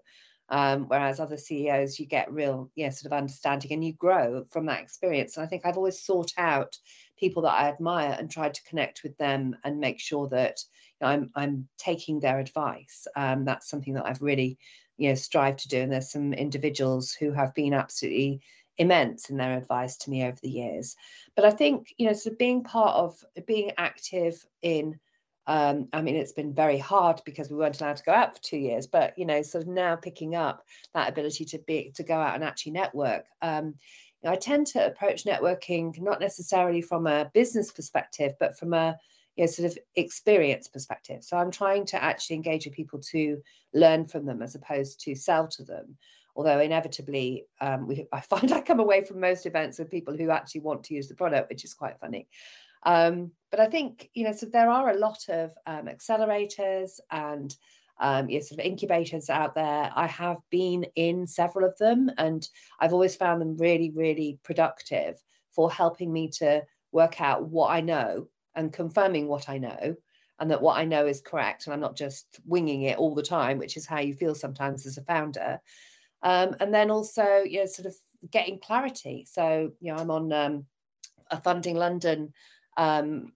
Um, 0.51 0.89
whereas 0.89 1.21
other 1.21 1.39
CEOs, 1.39 1.99
you 1.99 2.05
get 2.05 2.31
real, 2.31 2.71
yeah, 2.75 2.91
sort 2.91 3.11
of 3.11 3.17
understanding 3.17 3.73
and 3.73 3.83
you 3.83 3.95
grow 3.95 4.45
from 4.51 4.67
that 4.67 4.83
experience. 4.83 5.37
And 5.37 5.45
I 5.45 5.49
think 5.49 5.65
I've 5.65 5.79
always 5.79 6.05
sought 6.05 6.33
out 6.37 6.77
people 7.19 7.43
that 7.43 7.55
I 7.55 7.69
admire 7.69 8.15
and 8.19 8.31
tried 8.31 8.53
to 8.55 8.63
connect 8.65 9.03
with 9.03 9.17
them 9.17 9.57
and 9.65 9.81
make 9.81 10.01
sure 10.01 10.29
that 10.29 10.61
you 11.01 11.07
know, 11.07 11.13
I'm 11.13 11.31
I'm 11.35 11.69
taking 11.79 12.21
their 12.21 12.39
advice. 12.39 13.07
Um, 13.17 13.47
that's 13.47 13.71
something 13.71 13.95
that 13.95 14.07
I've 14.07 14.21
really, 14.21 14.59
you 14.99 15.09
know, 15.09 15.15
strived 15.15 15.61
to 15.61 15.69
do. 15.69 15.81
And 15.81 15.93
there's 15.93 16.13
some 16.13 16.35
individuals 16.35 17.13
who 17.13 17.33
have 17.33 17.55
been 17.55 17.73
absolutely 17.73 18.43
immense 18.79 19.31
in 19.31 19.37
their 19.37 19.57
advice 19.57 19.97
to 19.99 20.11
me 20.11 20.25
over 20.25 20.39
the 20.43 20.51
years. 20.51 20.97
But 21.37 21.45
I 21.45 21.51
think, 21.51 21.95
you 21.97 22.07
know, 22.07 22.13
sort 22.13 22.33
of 22.33 22.39
being 22.39 22.65
part 22.65 22.97
of 22.97 23.47
being 23.47 23.73
active 23.77 24.45
in 24.63 24.99
um, 25.47 25.89
I 25.93 26.01
mean, 26.01 26.17
it's 26.17 26.33
been 26.33 26.55
very 26.55 26.79
hard 26.79 27.21
because 27.27 27.51
we 27.51 27.57
weren't 27.57 27.79
allowed 27.79 27.99
to 27.99 28.05
go 28.05 28.13
out 28.13 28.37
for 28.37 28.43
two 28.43 28.57
years, 28.57 28.87
but 28.87 29.19
you 29.19 29.27
know, 29.27 29.43
sort 29.43 29.65
of 29.65 29.69
now 29.69 29.95
picking 29.95 30.35
up 30.35 30.65
that 30.95 31.09
ability 31.09 31.45
to 31.47 31.59
be 31.59 31.93
to 31.97 32.03
go 32.03 32.15
out 32.15 32.35
and 32.35 32.43
actually 32.43 32.73
network. 32.73 33.27
Um, 33.43 33.67
you 33.67 34.31
know, 34.31 34.33
I 34.33 34.37
tend 34.37 34.69
to 34.69 34.87
approach 34.87 35.25
networking 35.25 36.01
not 36.01 36.21
necessarily 36.21 36.81
from 36.81 37.07
a 37.07 37.31
business 37.35 37.71
perspective, 37.73 38.33
but 38.41 38.59
from 38.59 38.73
a 38.73 38.97
you 39.37 39.45
know, 39.45 39.51
sort 39.51 39.71
of 39.71 39.79
experience 39.97 40.69
perspective. 40.69 41.23
So 41.23 41.37
I'm 41.37 41.51
trying 41.51 41.85
to 41.87 42.03
actually 42.03 42.37
engage 42.37 42.65
with 42.65 42.75
people 42.75 43.01
to 43.11 43.43
learn 43.75 44.07
from 44.07 44.25
them 44.25 44.41
as 44.41 44.55
opposed 44.55 45.01
to 45.01 45.15
sell 45.15 45.49
to 45.49 45.65
them 45.65 45.97
although 46.37 46.61
inevitably 46.61 47.47
um, 47.61 47.87
we, 47.87 48.07
I 48.13 48.21
find 48.21 48.53
I 48.53 48.61
come 48.61 48.81
away 48.81 49.05
from 49.05 49.21
most 49.21 49.47
events 49.47 49.79
with 49.79 49.91
people 49.91 50.17
who 50.17 50.31
actually 50.31 50.63
want 50.63 50.85
to 50.85 50.95
use 50.95 51.09
the 51.09 51.15
product, 51.15 51.51
which 51.51 51.65
is 51.65 51.75
quite 51.75 51.99
funny. 52.01 52.29
Um, 52.85 53.31
but 53.51 53.61
I 53.61 53.67
think, 53.67 54.11
you 54.15 54.25
know, 54.25 54.33
so 54.33 54.47
there 54.47 54.69
are 54.69 54.91
a 54.91 54.99
lot 54.99 55.29
of 55.29 55.53
um, 55.67 55.87
accelerators 55.87 57.01
and 57.11 57.55
um, 58.01 58.29
you 58.29 58.39
know, 58.39 58.45
sort 58.45 58.61
of 58.61 58.67
incubators 58.67 59.31
out 59.31 59.55
there. 59.55 59.91
I 59.95 60.07
have 60.09 60.39
been 60.51 60.85
in 60.97 61.27
several 61.27 61.67
of 61.67 61.79
them 61.79 62.11
and 62.19 62.47
I've 62.81 62.93
always 62.93 63.17
found 63.17 63.41
them 63.41 63.57
really, 63.57 63.91
really 63.91 64.39
productive 64.43 65.23
for 65.55 65.71
helping 65.71 66.13
me 66.13 66.29
to 66.39 66.63
work 66.93 67.21
out 67.21 67.49
what 67.49 67.71
I 67.71 67.81
know 67.81 68.29
and 68.55 68.73
confirming 68.73 69.29
what 69.29 69.49
I 69.49 69.59
know 69.59 69.95
and 70.41 70.51
that 70.51 70.63
what 70.63 70.77
I 70.77 70.85
know 70.85 71.07
is 71.07 71.21
correct 71.21 71.67
and 71.67 71.75
I'm 71.75 71.81
not 71.81 71.97
just 71.97 72.41
winging 72.45 72.83
it 72.83 72.99
all 72.99 73.15
the 73.15 73.23
time, 73.23 73.59
which 73.59 73.77
is 73.77 73.87
how 73.87 74.01
you 74.01 74.15
feel 74.15 74.35
sometimes 74.35 74.87
as 74.87 74.99
a 74.99 75.03
founder. 75.03 75.61
Um, 76.25 76.57
and 76.59 76.75
then 76.75 76.91
also, 76.91 77.43
you 77.45 77.61
know, 77.61 77.67
sort 77.67 77.87
of 77.87 77.95
getting 78.31 78.59
clarity. 78.59 79.27
So, 79.31 79.73
you 79.81 79.93
know, 79.93 79.99
I'm 79.99 80.11
on 80.11 80.33
um, 80.33 80.67
a 81.31 81.41
Funding 81.41 81.77
London 81.77 82.33
um, 82.77 83.33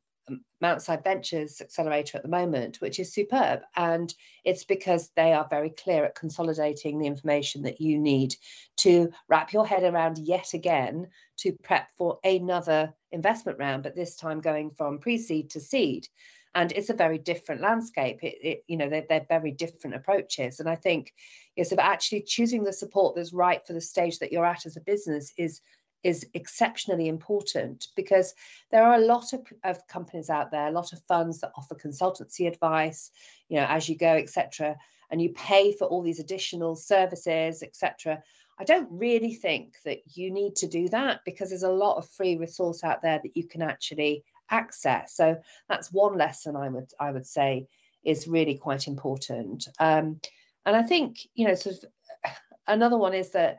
Mountside 0.63 1.05
Ventures 1.05 1.61
accelerator 1.61 2.17
at 2.17 2.23
the 2.23 2.29
moment, 2.29 2.81
which 2.81 2.99
is 2.99 3.13
superb. 3.13 3.61
And 3.77 4.13
it's 4.45 4.65
because 4.65 5.11
they 5.17 5.33
are 5.33 5.47
very 5.49 5.71
clear 5.71 6.05
at 6.05 6.15
consolidating 6.15 6.99
the 6.99 7.07
information 7.07 7.63
that 7.63 7.81
you 7.81 7.99
need 7.99 8.35
to 8.79 9.11
wrap 9.29 9.53
your 9.53 9.67
head 9.67 9.85
around 9.85 10.19
yet 10.19 10.55
again 10.55 11.09
to 11.39 11.53
prep 11.63 11.89
for 11.97 12.19
another 12.25 12.93
investment 13.13 13.59
round, 13.59 13.83
but 13.83 13.95
this 13.95 14.17
time 14.17 14.41
going 14.41 14.71
from 14.71 14.99
pre 14.99 15.19
seed 15.19 15.51
to 15.51 15.61
seed 15.61 16.09
and 16.55 16.73
it's 16.73 16.91
a 16.91 16.95
very 16.95 17.19
different 17.19 17.61
landscape. 17.61 18.23
It, 18.23 18.39
it 18.43 18.65
you 18.67 18.77
know 18.77 18.89
they're, 18.89 19.07
they're 19.09 19.27
very 19.29 19.51
different 19.51 19.97
approaches. 19.97 20.61
And 20.61 20.69
i 20.69 20.75
think 20.75 21.13
is 21.57 21.73
of 21.73 21.79
actually 21.79 22.23
choosing 22.23 22.65
the 22.65 22.73
support 22.73 23.17
that's 23.17 23.33
right 23.33 23.67
for 23.67 23.73
the 23.73 23.81
stage 23.81 24.19
that 24.21 24.33
you're 24.33 24.47
at 24.47 24.67
as 24.67 24.77
a 24.77 24.81
business 24.81 25.33
is 25.37 25.61
is 26.05 26.25
exceptionally 26.33 27.09
important 27.09 27.89
because 27.97 28.33
there 28.71 28.85
are 28.85 28.95
a 28.95 29.05
lot 29.05 29.33
of, 29.33 29.41
of 29.65 29.85
companies 29.89 30.31
out 30.31 30.51
there 30.53 30.69
a 30.69 30.73
lot 30.73 30.93
of 30.93 31.03
funds 31.09 31.41
that 31.41 31.51
offer 31.57 31.75
consultancy 31.75 32.47
advice 32.47 33.11
you 33.49 33.59
know 33.59 33.67
as 33.69 33.89
you 33.89 33.97
go 33.97 34.15
etc 34.15 34.77
and 35.11 35.21
you 35.21 35.31
pay 35.31 35.73
for 35.73 35.87
all 35.87 36.03
these 36.03 36.21
additional 36.21 36.77
services 36.77 37.63
etc 37.63 38.23
I 38.61 38.65
don't 38.65 38.89
really 38.91 39.35
think 39.35 39.77
that 39.85 39.99
you 40.17 40.33
need 40.33 40.57
to 40.57 40.67
do 40.67 40.89
that 40.89 41.21
because 41.25 41.51
there's 41.51 41.63
a 41.63 41.71
lot 41.71 41.97
of 41.97 42.09
free 42.09 42.37
resource 42.37 42.83
out 42.83 43.03
there 43.03 43.21
that 43.23 43.37
you 43.37 43.47
can 43.47 43.63
actually 43.63 44.25
access. 44.51 45.15
So 45.15 45.37
that's 45.69 45.93
one 45.93 46.17
lesson 46.17 46.57
I 46.57 46.69
would 46.69 46.91
I 46.99 47.11
would 47.11 47.27
say 47.27 47.67
is 48.05 48.29
really 48.29 48.57
quite 48.57 48.87
important. 48.87 49.69
Um, 49.79 50.21
and 50.65 50.77
I 50.77 50.83
think 50.83 51.19
you 51.35 51.47
know 51.47 51.55
sort 51.55 51.77
of 51.77 51.85
another 52.67 52.97
one 52.97 53.15
is 53.15 53.31
that 53.31 53.59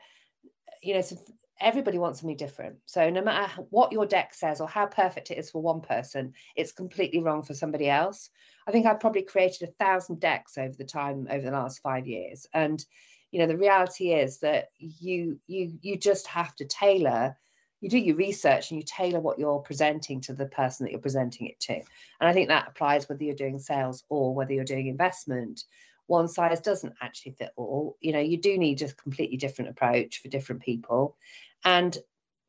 you 0.81 0.93
know 0.93 1.01
sort 1.01 1.21
of 1.21 1.27
everybody 1.61 1.97
wants 1.97 2.21
something 2.21 2.37
different. 2.37 2.77
So 2.85 3.09
no 3.09 3.21
matter 3.21 3.61
what 3.69 3.91
your 3.91 4.05
deck 4.05 4.33
says 4.33 4.61
or 4.61 4.67
how 4.67 4.85
perfect 4.85 5.31
it 5.31 5.37
is 5.37 5.49
for 5.49 5.61
one 5.61 5.81
person, 5.81 6.33
it's 6.55 6.71
completely 6.71 7.21
wrong 7.21 7.43
for 7.43 7.53
somebody 7.53 7.89
else. 7.89 8.29
I 8.67 8.71
think 8.71 8.85
I've 8.85 8.99
probably 8.99 9.23
created 9.23 9.67
a 9.67 9.83
thousand 9.83 10.19
decks 10.19 10.57
over 10.57 10.73
the 10.77 10.85
time 10.85 11.27
over 11.29 11.43
the 11.43 11.51
last 11.51 11.81
five 11.81 12.07
years, 12.07 12.47
and 12.53 12.83
you 13.31 13.39
know 13.39 13.47
the 13.47 13.57
reality 13.57 14.13
is 14.13 14.39
that 14.39 14.69
you 14.77 15.39
you 15.47 15.77
you 15.81 15.97
just 15.97 16.27
have 16.27 16.55
to 16.57 16.65
tailor 16.65 17.35
you 17.81 17.89
do 17.89 17.97
your 17.97 18.15
research 18.15 18.71
and 18.71 18.79
you 18.79 18.85
tailor 18.85 19.19
what 19.19 19.39
you're 19.39 19.59
presenting 19.59 20.21
to 20.21 20.33
the 20.33 20.45
person 20.45 20.85
that 20.85 20.91
you're 20.91 21.01
presenting 21.01 21.47
it 21.47 21.59
to. 21.61 21.75
And 21.75 22.29
I 22.29 22.33
think 22.33 22.49
that 22.49 22.67
applies 22.67 23.07
whether 23.07 23.23
you're 23.23 23.35
doing 23.35 23.59
sales 23.59 24.03
or 24.09 24.33
whether 24.33 24.53
you're 24.53 24.63
doing 24.63 24.87
investment. 24.87 25.63
One 26.07 26.27
size 26.27 26.59
doesn't 26.61 26.95
actually 27.01 27.33
fit 27.33 27.51
all. 27.55 27.97
You 28.01 28.13
know, 28.13 28.19
you 28.19 28.37
do 28.37 28.57
need 28.57 28.81
a 28.81 28.91
completely 28.93 29.37
different 29.37 29.71
approach 29.71 30.21
for 30.21 30.27
different 30.27 30.61
people. 30.61 31.15
And 31.63 31.97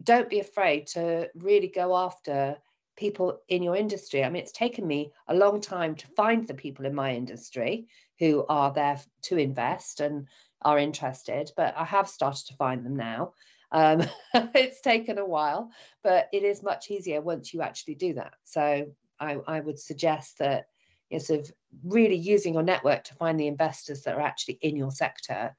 don't 0.03 0.31
be 0.31 0.41
afraid 0.41 0.87
to 0.89 1.29
really 1.35 1.69
go 1.69 1.97
after 1.97 2.57
people 2.97 3.41
in 3.49 3.63
your 3.63 3.77
industry. 3.77 4.25
I 4.25 4.31
mean, 4.31 4.43
it's 4.43 4.53
taken 4.53 4.87
me 4.87 5.13
a 5.29 5.35
long 5.35 5.61
time 5.61 5.95
to 5.97 6.07
find 6.09 6.47
the 6.47 6.55
people 6.55 6.87
in 6.87 6.95
my 6.95 7.15
industry 7.15 7.87
who 8.19 8.45
are 8.49 8.73
there 8.73 9.01
to 9.23 9.37
invest 9.39 10.01
and 10.01 10.27
are 10.63 10.79
interested, 10.79 11.51
but 11.57 11.75
I 11.77 11.85
have 11.85 12.09
started 12.09 12.47
to 12.49 12.57
find 12.57 12.85
them 12.85 12.97
now. 12.97 13.33
Um, 13.73 14.03
it's 14.35 14.81
taken 14.81 15.19
a 15.19 15.27
while, 15.27 15.71
but 16.03 16.29
it 16.33 16.43
is 16.43 16.63
much 16.63 16.91
easier 16.91 17.21
once 17.21 17.55
you 17.55 17.63
actually 17.63 17.95
do 17.95 18.15
that. 18.15 18.35
So 18.45 18.87
I, 19.19 19.39
I 19.47 19.61
would 19.61 19.79
suggest 19.79 20.39
that 20.39 20.67
you 21.11 21.19
know, 21.19 21.23
sort 21.23 21.41
of 21.41 21.53
really 21.85 22.17
using 22.17 22.55
your 22.55 22.63
network 22.63 23.05
to 23.05 23.15
find 23.15 23.39
the 23.39 23.47
investors 23.47 24.03
that 24.03 24.15
are 24.15 24.21
actually 24.21 24.59
in 24.63 24.77
your 24.77 24.91
sector 24.91 25.55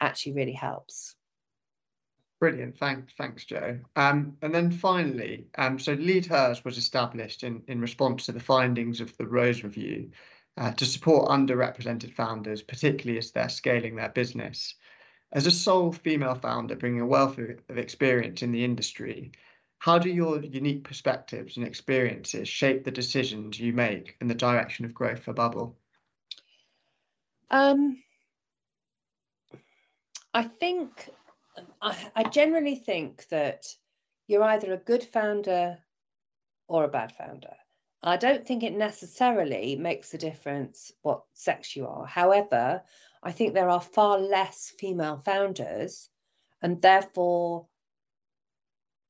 actually 0.00 0.32
really 0.32 0.52
helps. 0.52 1.14
Brilliant, 2.40 2.76
thanks, 2.76 3.12
thanks, 3.16 3.44
Jo. 3.44 3.78
Um, 3.94 4.36
and 4.42 4.52
then 4.52 4.72
finally, 4.72 5.46
um, 5.58 5.78
so 5.78 5.92
Lead 5.92 6.26
Hers 6.26 6.64
was 6.64 6.76
established 6.76 7.44
in, 7.44 7.62
in 7.68 7.80
response 7.80 8.26
to 8.26 8.32
the 8.32 8.40
findings 8.40 9.00
of 9.00 9.16
the 9.16 9.26
Rose 9.26 9.62
Review 9.62 10.10
uh, 10.56 10.72
to 10.72 10.84
support 10.84 11.28
underrepresented 11.28 12.14
founders, 12.14 12.60
particularly 12.60 13.18
as 13.18 13.30
they're 13.30 13.48
scaling 13.48 13.94
their 13.94 14.08
business. 14.08 14.74
As 15.32 15.46
a 15.46 15.50
sole 15.50 15.92
female 15.92 16.34
founder 16.34 16.76
bringing 16.76 17.00
a 17.00 17.06
wealth 17.06 17.38
of 17.38 17.78
experience 17.78 18.42
in 18.42 18.52
the 18.52 18.64
industry, 18.64 19.32
how 19.78 19.98
do 19.98 20.10
your 20.10 20.42
unique 20.42 20.84
perspectives 20.84 21.56
and 21.56 21.66
experiences 21.66 22.48
shape 22.48 22.84
the 22.84 22.90
decisions 22.90 23.58
you 23.58 23.72
make 23.72 24.16
in 24.20 24.28
the 24.28 24.34
direction 24.34 24.84
of 24.84 24.94
growth 24.94 25.20
for 25.20 25.32
Bubbl? 25.32 25.74
Um, 27.50 28.02
I 30.34 30.42
think, 30.44 31.08
I, 31.80 31.96
I 32.14 32.22
generally 32.24 32.76
think 32.76 33.26
that 33.28 33.66
you're 34.26 34.44
either 34.44 34.72
a 34.72 34.78
good 34.78 35.02
founder 35.02 35.78
or 36.68 36.84
a 36.84 36.88
bad 36.88 37.12
founder. 37.12 37.54
I 38.02 38.16
don't 38.16 38.46
think 38.46 38.62
it 38.62 38.76
necessarily 38.76 39.76
makes 39.76 40.12
a 40.12 40.18
difference 40.18 40.92
what 41.02 41.24
sex 41.34 41.74
you 41.74 41.86
are. 41.86 42.06
However, 42.06 42.82
I 43.22 43.32
think 43.32 43.54
there 43.54 43.68
are 43.68 43.80
far 43.80 44.18
less 44.18 44.72
female 44.78 45.22
founders, 45.24 46.08
and 46.60 46.82
therefore 46.82 47.66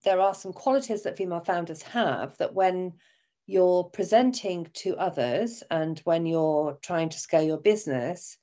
there 0.05 0.21
are 0.21 0.35
some 0.35 0.53
qualities 0.53 1.03
that 1.03 1.17
female 1.17 1.41
founders 1.41 1.83
have 1.83 2.37
that 2.39 2.55
when 2.55 2.95
you're 3.47 3.85
presenting 3.85 4.67
to 4.75 4.97
others 4.97 5.63
and 5.71 5.99
when 6.01 6.27
you're 6.27 6.79
trying 6.83 7.09
to 7.09 7.19
scale 7.19 7.43
your 7.43 7.59
business, 7.59 8.37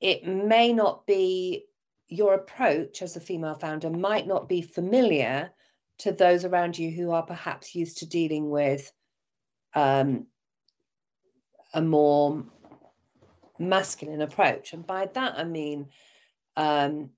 it 0.00 0.26
may 0.26 0.72
not 0.72 1.06
be 1.06 1.66
your 2.08 2.34
approach 2.34 3.02
as 3.02 3.16
a 3.16 3.20
female 3.20 3.54
founder 3.54 3.90
might 3.90 4.26
not 4.26 4.48
be 4.48 4.62
familiar 4.62 5.50
to 5.98 6.12
those 6.12 6.44
around 6.44 6.78
you 6.78 6.90
who 6.90 7.10
are 7.10 7.24
perhaps 7.24 7.74
used 7.74 7.98
to 7.98 8.06
dealing 8.06 8.50
with 8.50 8.92
um, 9.74 10.26
a 11.74 11.80
more 11.80 12.44
masculine 13.58 14.22
approach. 14.22 14.72
And 14.72 14.86
by 14.86 15.06
that 15.14 15.38
I 15.38 15.44
mean 15.44 15.88
um, 16.56 17.10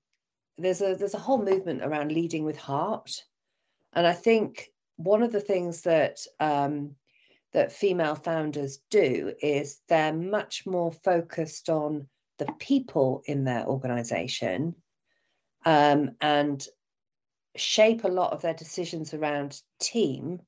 there's 0.57 0.81
a 0.81 0.95
there's 0.95 1.13
a 1.13 1.19
whole 1.19 1.43
movement 1.43 1.83
around 1.83 2.11
leading 2.11 2.43
with 2.43 2.57
heart, 2.57 3.23
and 3.93 4.05
I 4.05 4.13
think 4.13 4.69
one 4.97 5.23
of 5.23 5.31
the 5.31 5.39
things 5.39 5.81
that 5.83 6.19
um, 6.39 6.95
that 7.53 7.71
female 7.71 8.15
founders 8.15 8.79
do 8.89 9.33
is 9.41 9.79
they're 9.87 10.13
much 10.13 10.65
more 10.65 10.91
focused 10.91 11.69
on 11.69 12.07
the 12.37 12.47
people 12.59 13.23
in 13.25 13.43
their 13.43 13.65
organization 13.65 14.75
um, 15.65 16.11
and 16.21 16.65
shape 17.55 18.03
a 18.03 18.09
lot 18.09 18.31
of 18.31 18.41
their 18.41 18.53
decisions 18.53 19.13
around 19.13 19.61
team 19.79 20.39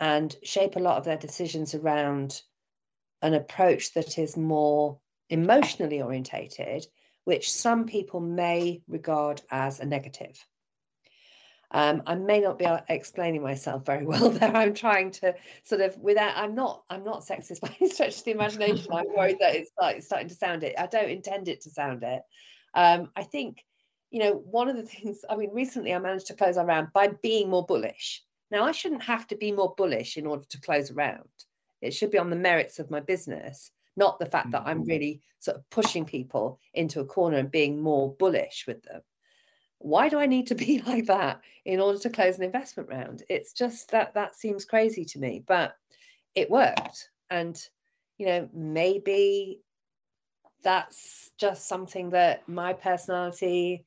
and 0.00 0.34
shape 0.42 0.76
a 0.76 0.80
lot 0.80 0.96
of 0.96 1.04
their 1.04 1.18
decisions 1.18 1.74
around 1.74 2.42
an 3.20 3.34
approach 3.34 3.92
that 3.94 4.18
is 4.18 4.36
more 4.36 4.98
emotionally 5.32 6.02
orientated, 6.02 6.86
which 7.24 7.50
some 7.50 7.86
people 7.86 8.20
may 8.20 8.82
regard 8.86 9.40
as 9.50 9.80
a 9.80 9.84
negative. 9.86 10.38
Um, 11.70 12.02
I 12.06 12.16
may 12.16 12.40
not 12.40 12.58
be 12.58 12.66
explaining 12.90 13.42
myself 13.42 13.86
very 13.86 14.04
well 14.04 14.28
there. 14.30 14.54
I'm 14.54 14.74
trying 14.74 15.10
to 15.12 15.34
sort 15.64 15.80
of 15.80 15.96
without. 15.96 16.36
I'm 16.36 16.54
not. 16.54 16.82
I'm 16.90 17.02
not 17.02 17.24
sexist 17.24 17.62
by 17.62 17.74
any 17.80 17.90
stretch 17.90 18.18
of 18.18 18.24
the 18.24 18.32
imagination. 18.32 18.92
I'm 18.92 19.06
worried 19.16 19.38
that 19.40 19.56
it's 19.56 19.70
like 19.80 20.02
starting 20.02 20.28
to 20.28 20.34
sound 20.34 20.64
it. 20.64 20.74
I 20.78 20.86
don't 20.86 21.08
intend 21.08 21.48
it 21.48 21.62
to 21.62 21.70
sound 21.70 22.02
it. 22.02 22.20
Um, 22.74 23.10
I 23.16 23.22
think, 23.22 23.64
you 24.10 24.20
know, 24.20 24.32
one 24.34 24.68
of 24.68 24.76
the 24.76 24.82
things. 24.94 25.24
I 25.30 25.36
mean, 25.36 25.50
recently 25.54 25.94
I 25.94 25.98
managed 25.98 26.26
to 26.26 26.34
close 26.34 26.58
around 26.58 26.88
by 26.92 27.08
being 27.22 27.48
more 27.48 27.64
bullish. 27.64 28.22
Now 28.50 28.64
I 28.64 28.72
shouldn't 28.72 29.04
have 29.04 29.26
to 29.28 29.36
be 29.36 29.50
more 29.50 29.72
bullish 29.78 30.18
in 30.18 30.26
order 30.26 30.44
to 30.50 30.60
close 30.60 30.90
around. 30.90 31.30
It 31.80 31.94
should 31.94 32.10
be 32.10 32.18
on 32.18 32.28
the 32.28 32.36
merits 32.36 32.78
of 32.78 32.90
my 32.90 33.00
business, 33.00 33.72
not 33.96 34.18
the 34.18 34.26
fact 34.26 34.50
that 34.52 34.62
I'm 34.64 34.80
mm-hmm. 34.80 34.88
really 34.88 35.20
sort 35.40 35.56
of 35.56 35.68
pushing 35.70 36.04
people 36.04 36.58
into 36.74 37.00
a 37.00 37.04
corner 37.04 37.38
and 37.38 37.50
being 37.50 37.80
more 37.80 38.14
bullish 38.14 38.64
with 38.66 38.82
them 38.84 39.02
why 39.82 40.08
do 40.08 40.18
I 40.18 40.26
need 40.26 40.46
to 40.48 40.54
be 40.66 40.82
like 40.86 41.06
that 41.06 41.40
in 41.64 41.80
order 41.80 41.98
to 41.98 42.10
close 42.10 42.38
an 42.38 42.44
investment 42.44 42.88
round? 42.88 43.22
It's 43.28 43.52
just 43.52 43.90
that 43.90 44.14
that 44.14 44.34
seems 44.34 44.64
crazy 44.64 45.04
to 45.06 45.18
me, 45.18 45.42
but 45.46 45.76
it 46.34 46.50
worked. 46.50 47.10
And, 47.30 47.60
you 48.18 48.26
know, 48.26 48.48
maybe 48.52 49.60
that's 50.62 51.30
just 51.38 51.68
something 51.68 52.10
that 52.10 52.48
my 52.48 52.72
personality, 52.72 53.84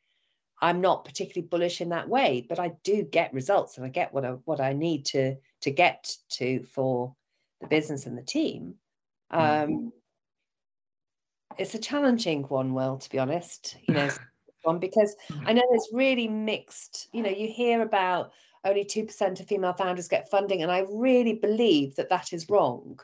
I'm 0.61 0.81
not 0.81 1.05
particularly 1.05 1.47
bullish 1.47 1.81
in 1.81 1.89
that 1.89 2.09
way, 2.09 2.45
but 2.47 2.59
I 2.59 2.73
do 2.83 3.03
get 3.03 3.33
results 3.33 3.77
and 3.77 3.85
I 3.85 3.89
get 3.89 4.13
what 4.13 4.25
I 4.25 4.31
what 4.45 4.59
I 4.59 4.73
need 4.73 5.05
to 5.07 5.37
to 5.61 5.71
get 5.71 6.15
to 6.31 6.63
for 6.63 7.15
the 7.61 7.67
business 7.67 8.05
and 8.05 8.17
the 8.17 8.23
team. 8.23 8.75
Mm-hmm. 9.35 9.73
Um, 9.73 9.91
it's 11.57 11.75
a 11.75 11.79
challenging 11.79 12.43
one, 12.43 12.73
Will, 12.73 12.97
to 12.97 13.09
be 13.09 13.19
honest. 13.19 13.77
You 13.87 13.93
know, 13.93 14.09
one 14.63 14.79
because 14.79 15.15
I 15.45 15.53
know 15.53 15.63
there's 15.69 15.89
really 15.93 16.27
mixed, 16.27 17.07
you 17.13 17.21
know, 17.21 17.29
you 17.29 17.47
hear 17.47 17.81
about 17.81 18.31
only 18.63 18.83
2% 18.83 19.39
of 19.39 19.47
female 19.47 19.73
founders 19.73 20.07
get 20.07 20.29
funding, 20.29 20.63
and 20.63 20.71
I 20.71 20.85
really 20.89 21.33
believe 21.33 21.95
that 21.95 22.09
that 22.09 22.33
is 22.33 22.49
wrong. 22.49 22.99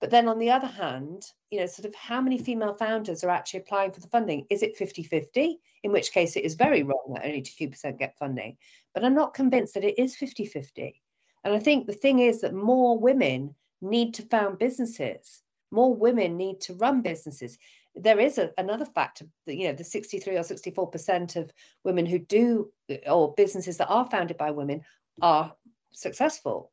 But 0.00 0.10
then 0.10 0.28
on 0.28 0.38
the 0.38 0.50
other 0.50 0.66
hand, 0.66 1.24
you 1.50 1.58
know, 1.58 1.66
sort 1.66 1.86
of 1.86 1.94
how 1.94 2.20
many 2.20 2.38
female 2.38 2.74
founders 2.74 3.24
are 3.24 3.30
actually 3.30 3.60
applying 3.60 3.90
for 3.90 4.00
the 4.00 4.08
funding? 4.08 4.46
Is 4.48 4.62
it 4.62 4.76
50 4.76 5.02
50? 5.02 5.58
In 5.84 5.92
which 5.92 6.12
case 6.12 6.36
it 6.36 6.44
is 6.44 6.54
very 6.54 6.82
wrong 6.82 7.14
that 7.14 7.24
only 7.24 7.42
2% 7.42 7.98
get 7.98 8.16
funding. 8.18 8.56
But 8.94 9.04
I'm 9.04 9.14
not 9.14 9.34
convinced 9.34 9.74
that 9.74 9.84
it 9.84 9.98
is 9.98 10.16
50 10.16 10.46
50. 10.46 11.02
And 11.44 11.54
I 11.54 11.58
think 11.58 11.86
the 11.86 11.92
thing 11.92 12.20
is 12.20 12.40
that 12.40 12.54
more 12.54 12.98
women 12.98 13.54
need 13.80 14.14
to 14.14 14.22
found 14.22 14.58
businesses, 14.58 15.42
more 15.70 15.94
women 15.94 16.36
need 16.36 16.60
to 16.62 16.74
run 16.74 17.02
businesses. 17.02 17.58
There 17.94 18.18
is 18.20 18.38
a, 18.38 18.50
another 18.58 18.84
factor 18.84 19.26
that 19.46 19.56
you 19.56 19.68
know 19.68 19.74
the 19.74 19.84
63 19.84 20.36
or 20.36 20.42
64 20.42 20.86
percent 20.88 21.36
of 21.36 21.52
women 21.84 22.06
who 22.06 22.18
do 22.18 22.70
or 23.06 23.34
businesses 23.34 23.76
that 23.78 23.88
are 23.88 24.08
founded 24.10 24.36
by 24.36 24.50
women 24.50 24.82
are 25.20 25.54
successful. 25.92 26.72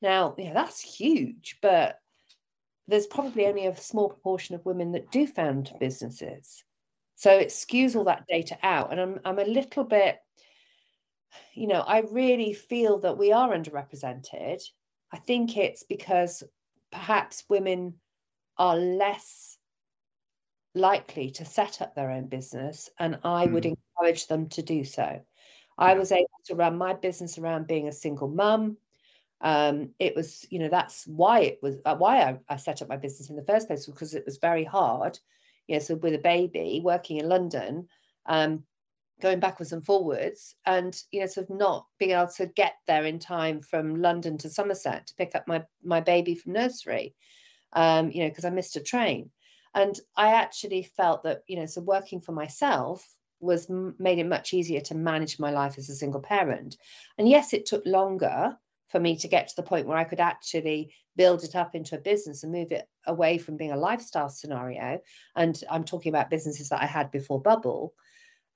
Now 0.00 0.34
yeah 0.38 0.52
that's 0.52 0.80
huge 0.80 1.58
but 1.62 1.98
there's 2.88 3.06
probably 3.06 3.46
only 3.46 3.66
a 3.66 3.76
small 3.76 4.08
proportion 4.08 4.54
of 4.54 4.66
women 4.66 4.92
that 4.92 5.10
do 5.12 5.26
found 5.26 5.72
businesses. 5.78 6.64
So 7.14 7.38
it 7.38 7.48
skews 7.48 7.94
all 7.94 8.04
that 8.04 8.26
data 8.26 8.58
out 8.62 8.90
and 8.90 9.00
i'm, 9.00 9.20
I'm 9.24 9.38
a 9.38 9.44
little 9.44 9.84
bit 9.84 10.18
you 11.54 11.66
know 11.66 11.80
i 11.80 12.00
really 12.00 12.52
feel 12.52 12.98
that 13.00 13.18
we 13.18 13.32
are 13.32 13.50
underrepresented. 13.50 14.62
I 15.12 15.18
think 15.18 15.56
it's 15.56 15.82
because 15.82 16.42
perhaps 16.90 17.44
women 17.48 17.94
are 18.58 18.76
less 18.76 19.56
likely 20.74 21.30
to 21.32 21.44
set 21.44 21.82
up 21.82 21.94
their 21.94 22.10
own 22.10 22.26
business, 22.26 22.90
and 22.98 23.18
I 23.24 23.46
mm. 23.46 23.52
would 23.52 23.66
encourage 23.66 24.26
them 24.26 24.48
to 24.50 24.62
do 24.62 24.84
so. 24.84 25.20
I 25.78 25.94
was 25.94 26.12
able 26.12 26.28
to 26.46 26.54
run 26.54 26.76
my 26.76 26.94
business 26.94 27.38
around 27.38 27.66
being 27.66 27.88
a 27.88 27.92
single 27.92 28.28
mum. 28.28 28.76
Um, 29.40 29.90
it 29.98 30.14
was, 30.14 30.46
you 30.50 30.58
know, 30.58 30.68
that's 30.68 31.06
why 31.06 31.40
it 31.40 31.58
was 31.62 31.76
uh, 31.84 31.96
why 31.96 32.22
I, 32.22 32.38
I, 32.48 32.56
set 32.56 32.80
up 32.80 32.88
my 32.88 32.96
business 32.96 33.28
in 33.28 33.36
the 33.36 33.44
first 33.44 33.66
place 33.66 33.86
because 33.86 34.14
it 34.14 34.24
was 34.24 34.38
very 34.38 34.62
hard. 34.62 35.18
You 35.66 35.76
know, 35.76 35.80
so 35.80 35.96
with 35.96 36.14
a 36.14 36.18
baby 36.18 36.80
working 36.84 37.16
in 37.16 37.28
London, 37.28 37.88
um, 38.26 38.62
going 39.20 39.40
backwards 39.40 39.72
and 39.72 39.84
forwards, 39.84 40.54
and 40.64 40.96
you 41.10 41.20
know, 41.20 41.26
sort 41.26 41.50
of 41.50 41.56
not 41.56 41.86
being 41.98 42.12
able 42.12 42.28
to 42.28 42.46
get 42.46 42.74
there 42.86 43.04
in 43.04 43.18
time 43.18 43.62
from 43.62 43.96
London 43.96 44.38
to 44.38 44.50
Somerset 44.50 45.08
to 45.08 45.14
pick 45.14 45.34
up 45.34 45.48
my 45.48 45.64
my 45.82 46.00
baby 46.00 46.36
from 46.36 46.52
nursery. 46.52 47.14
Um, 47.72 48.10
you 48.10 48.22
know, 48.22 48.28
because 48.28 48.44
I 48.44 48.50
missed 48.50 48.76
a 48.76 48.80
train. 48.80 49.30
And 49.74 49.98
I 50.16 50.34
actually 50.34 50.82
felt 50.82 51.22
that, 51.22 51.42
you 51.46 51.56
know, 51.56 51.66
so 51.66 51.80
working 51.80 52.20
for 52.20 52.32
myself 52.32 53.06
was 53.40 53.68
made 53.68 54.18
it 54.18 54.26
much 54.26 54.52
easier 54.52 54.80
to 54.80 54.94
manage 54.94 55.38
my 55.38 55.50
life 55.50 55.78
as 55.78 55.88
a 55.88 55.94
single 55.94 56.20
parent. 56.20 56.76
And 57.18 57.28
yes, 57.28 57.52
it 57.52 57.66
took 57.66 57.84
longer 57.86 58.56
for 58.88 59.00
me 59.00 59.16
to 59.16 59.28
get 59.28 59.48
to 59.48 59.56
the 59.56 59.62
point 59.62 59.86
where 59.86 59.96
I 59.96 60.04
could 60.04 60.20
actually 60.20 60.94
build 61.16 61.42
it 61.42 61.56
up 61.56 61.74
into 61.74 61.96
a 61.96 62.00
business 62.00 62.42
and 62.42 62.52
move 62.52 62.70
it 62.72 62.86
away 63.06 63.38
from 63.38 63.56
being 63.56 63.72
a 63.72 63.76
lifestyle 63.76 64.28
scenario. 64.28 65.00
And 65.34 65.58
I'm 65.70 65.84
talking 65.84 66.10
about 66.10 66.30
businesses 66.30 66.68
that 66.68 66.82
I 66.82 66.86
had 66.86 67.10
before 67.10 67.42
Bubbl, 67.42 67.90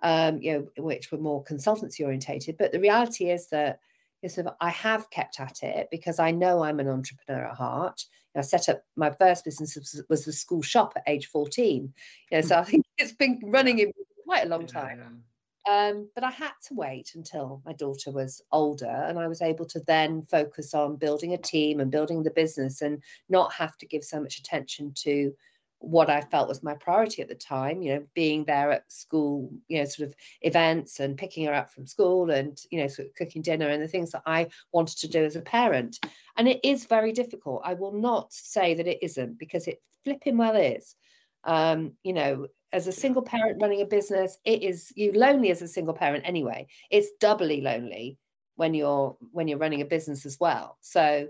um, 0.03 0.41
you 0.43 0.53
know, 0.53 0.85
which 0.85 1.11
were 1.11 1.19
more 1.19 1.43
consultancy 1.43 2.05
orientated. 2.05 2.57
But 2.59 2.73
the 2.73 2.81
reality 2.81 3.31
is 3.31 3.49
that 3.49 3.81
sort 4.29 4.47
of 4.47 4.55
I 4.61 4.71
have 4.71 5.09
kept 5.11 5.41
at 5.41 5.63
it 5.63 5.89
because 5.91 6.19
I 6.19 6.33
know 6.33 6.63
I'm 6.63 6.81
an 6.81 6.89
entrepreneur 6.89 7.47
at 7.47 7.57
heart. 7.57 8.03
I 8.37 8.43
set 8.43 8.69
up 8.69 8.83
my 8.97 9.11
first 9.11 9.45
business 9.45 9.77
was, 9.77 10.03
was 10.09 10.25
the 10.25 10.33
school 10.33 10.63
shop 10.63 10.95
at 10.97 11.03
age 11.07 11.27
14. 11.27 11.93
You 12.31 12.37
know, 12.37 12.43
so 12.43 12.59
I 12.59 12.65
think 12.65 12.85
it's 12.99 13.13
been 13.13 13.41
running 13.45 13.79
in 13.79 13.93
quite 14.25 14.45
a 14.45 14.49
long 14.49 14.67
time. 14.67 15.23
Um, 15.69 16.09
but 16.15 16.23
I 16.23 16.31
had 16.31 16.53
to 16.69 16.75
wait 16.75 17.13
until 17.17 17.61
my 17.67 17.73
daughter 17.73 18.13
was 18.13 18.41
older 18.53 18.87
and 18.87 19.19
I 19.19 19.27
was 19.27 19.43
able 19.43 19.65
to 19.67 19.81
then 19.81 20.23
focus 20.31 20.75
on 20.75 20.95
building 20.97 21.35
a 21.35 21.39
team 21.39 21.81
and 21.81 21.91
building 21.91 22.23
the 22.23 22.31
business 22.31 22.83
and 22.83 23.03
not 23.29 23.53
have 23.53 23.77
to 23.79 23.87
give 23.87 24.05
so 24.05 24.21
much 24.21 24.39
attention 24.39 24.93
to 24.99 25.35
what 25.79 26.09
I 26.11 26.21
felt 26.21 26.49
was 26.49 26.63
my 26.63 26.75
priority 26.75 27.23
at 27.23 27.29
the 27.29 27.35
time, 27.35 27.83
you 27.83 27.95
know, 27.95 28.07
being 28.15 28.45
there 28.45 28.73
at 28.73 28.91
school, 28.91 29.51
you 29.69 29.79
know, 29.79 29.85
sort 29.85 30.09
of 30.09 30.15
events 30.41 31.01
and 31.01 31.19
picking 31.19 31.47
her 31.47 31.55
up 31.55 31.71
from 31.71 31.87
school 31.87 32.31
and, 32.31 32.59
you 32.71 32.81
know, 32.81 32.89
sort 32.89 33.09
of 33.09 33.15
cooking 33.15 33.43
dinner 33.43 33.69
and 33.69 33.83
the 33.83 33.89
things 33.89 34.11
that 34.13 34.23
I 34.27 34.49
wanted 34.73 34.99
to 34.99 35.09
do 35.09 35.25
as 35.25 35.37
a 35.37 35.43
parent. 35.43 35.99
And 36.37 36.49
it 36.49 36.61
is 36.65 36.87
very 36.87 37.13
difficult. 37.13 37.63
I 37.65 37.75
will 37.75 37.93
not 37.93 38.33
say 38.33 38.75
that 38.75 38.87
it 38.87 38.99
isn't 39.03 39.39
because 39.39 39.67
it 39.67 39.83
flipping 40.05 40.37
well 40.37 40.57
is. 40.57 40.95
Um, 41.45 41.93
you 42.03 42.15
know, 42.15 42.47
as 42.73 42.87
a 42.87 42.93
single 42.93 43.23
parent 43.23 43.61
running 43.61 43.83
a 43.83 43.87
business, 43.87 44.39
it 44.45 44.63
is 44.63 44.93
you 44.97 45.13
lonely 45.13 45.51
as 45.51 45.63
a 45.63 45.69
single 45.69 45.95
parent 45.95 46.25
anyway. 46.27 46.67
It's 46.91 47.11
doubly 47.21 47.61
lonely 47.61 48.19
when 48.57 48.75
you're 48.75 49.17
when 49.31 49.47
you're 49.47 49.59
running 49.59 49.83
a 49.83 49.87
business 49.87 50.27
as 50.27 50.39
well. 50.41 50.79
So 50.81 51.29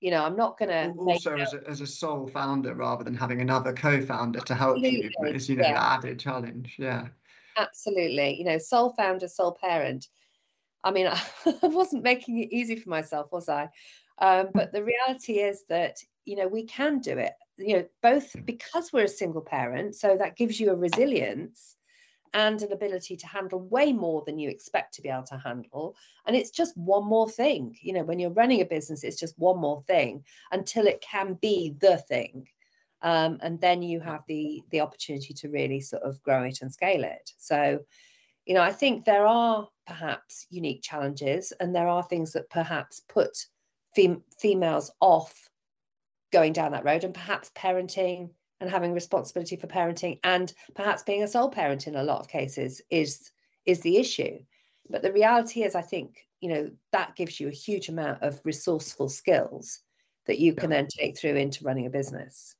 you 0.00 0.10
know, 0.10 0.24
I'm 0.24 0.36
not 0.36 0.58
going 0.58 0.68
to 0.68 0.92
also 0.96 1.36
as 1.36 1.54
a, 1.54 1.68
as 1.68 1.80
a 1.80 1.86
sole 1.86 2.28
founder 2.28 2.74
rather 2.74 3.02
than 3.02 3.14
having 3.14 3.40
another 3.40 3.72
co-founder 3.72 4.40
to 4.40 4.54
help 4.54 4.76
Absolutely. 4.76 5.10
you 5.20 5.26
is 5.34 5.48
you 5.48 5.56
know 5.56 5.64
yeah. 5.64 5.96
added 5.96 6.18
challenge. 6.20 6.76
Yeah. 6.78 7.08
Absolutely. 7.56 8.38
You 8.38 8.44
know, 8.44 8.58
sole 8.58 8.90
founder, 8.90 9.26
sole 9.26 9.58
parent. 9.60 10.06
I 10.84 10.92
mean, 10.92 11.08
I 11.46 11.66
wasn't 11.66 12.04
making 12.04 12.38
it 12.38 12.52
easy 12.52 12.76
for 12.76 12.90
myself, 12.90 13.32
was 13.32 13.48
I? 13.48 13.68
Um, 14.20 14.50
but 14.54 14.72
the 14.72 14.84
reality 14.84 15.40
is 15.40 15.64
that 15.68 15.96
you 16.24 16.36
know 16.36 16.46
we 16.46 16.64
can 16.64 17.00
do 17.00 17.18
it. 17.18 17.32
You 17.56 17.78
know, 17.78 17.84
both 18.02 18.36
because 18.44 18.92
we're 18.92 19.04
a 19.04 19.08
single 19.08 19.40
parent, 19.40 19.96
so 19.96 20.16
that 20.16 20.36
gives 20.36 20.60
you 20.60 20.70
a 20.70 20.76
resilience 20.76 21.77
and 22.34 22.60
an 22.62 22.72
ability 22.72 23.16
to 23.16 23.26
handle 23.26 23.60
way 23.60 23.92
more 23.92 24.22
than 24.26 24.38
you 24.38 24.48
expect 24.50 24.94
to 24.94 25.02
be 25.02 25.08
able 25.08 25.24
to 25.24 25.38
handle. 25.38 25.96
And 26.26 26.36
it's 26.36 26.50
just 26.50 26.76
one 26.76 27.04
more 27.04 27.28
thing. 27.28 27.76
You 27.80 27.94
know, 27.94 28.04
when 28.04 28.18
you're 28.18 28.30
running 28.30 28.60
a 28.60 28.66
business, 28.66 29.04
it's 29.04 29.18
just 29.18 29.38
one 29.38 29.58
more 29.58 29.82
thing 29.86 30.24
until 30.52 30.86
it 30.86 31.00
can 31.00 31.34
be 31.34 31.74
the 31.78 31.98
thing. 31.98 32.48
Um, 33.02 33.38
and 33.42 33.60
then 33.60 33.82
you 33.82 34.00
have 34.00 34.22
the 34.26 34.62
the 34.70 34.80
opportunity 34.80 35.32
to 35.34 35.48
really 35.48 35.80
sort 35.80 36.02
of 36.02 36.22
grow 36.22 36.42
it 36.42 36.58
and 36.62 36.72
scale 36.72 37.04
it. 37.04 37.30
So, 37.38 37.80
you 38.44 38.54
know, 38.54 38.62
I 38.62 38.72
think 38.72 39.04
there 39.04 39.26
are 39.26 39.68
perhaps 39.86 40.46
unique 40.50 40.82
challenges, 40.82 41.52
and 41.60 41.74
there 41.74 41.88
are 41.88 42.02
things 42.02 42.32
that 42.32 42.50
perhaps 42.50 43.02
put 43.08 43.36
fem- 43.94 44.24
females 44.38 44.90
off 45.00 45.48
going 46.32 46.52
down 46.52 46.72
that 46.72 46.84
road, 46.84 47.04
and 47.04 47.14
perhaps 47.14 47.50
parenting 47.54 48.30
and 48.60 48.70
having 48.70 48.92
responsibility 48.92 49.56
for 49.56 49.66
parenting 49.66 50.18
and 50.24 50.52
perhaps 50.74 51.02
being 51.02 51.22
a 51.22 51.28
sole 51.28 51.50
parent 51.50 51.86
in 51.86 51.96
a 51.96 52.02
lot 52.02 52.20
of 52.20 52.28
cases 52.28 52.80
is 52.90 53.30
is 53.66 53.80
the 53.80 53.96
issue 53.96 54.38
but 54.90 55.02
the 55.02 55.12
reality 55.12 55.62
is 55.62 55.74
i 55.74 55.82
think 55.82 56.26
you 56.40 56.48
know 56.48 56.70
that 56.92 57.16
gives 57.16 57.38
you 57.38 57.48
a 57.48 57.52
huge 57.52 57.88
amount 57.88 58.22
of 58.22 58.40
resourceful 58.44 59.08
skills 59.08 59.80
that 60.26 60.38
you 60.38 60.54
can 60.54 60.70
yeah. 60.70 60.78
then 60.78 60.86
take 60.86 61.18
through 61.18 61.36
into 61.36 61.64
running 61.64 61.86
a 61.86 61.90
business 61.90 62.54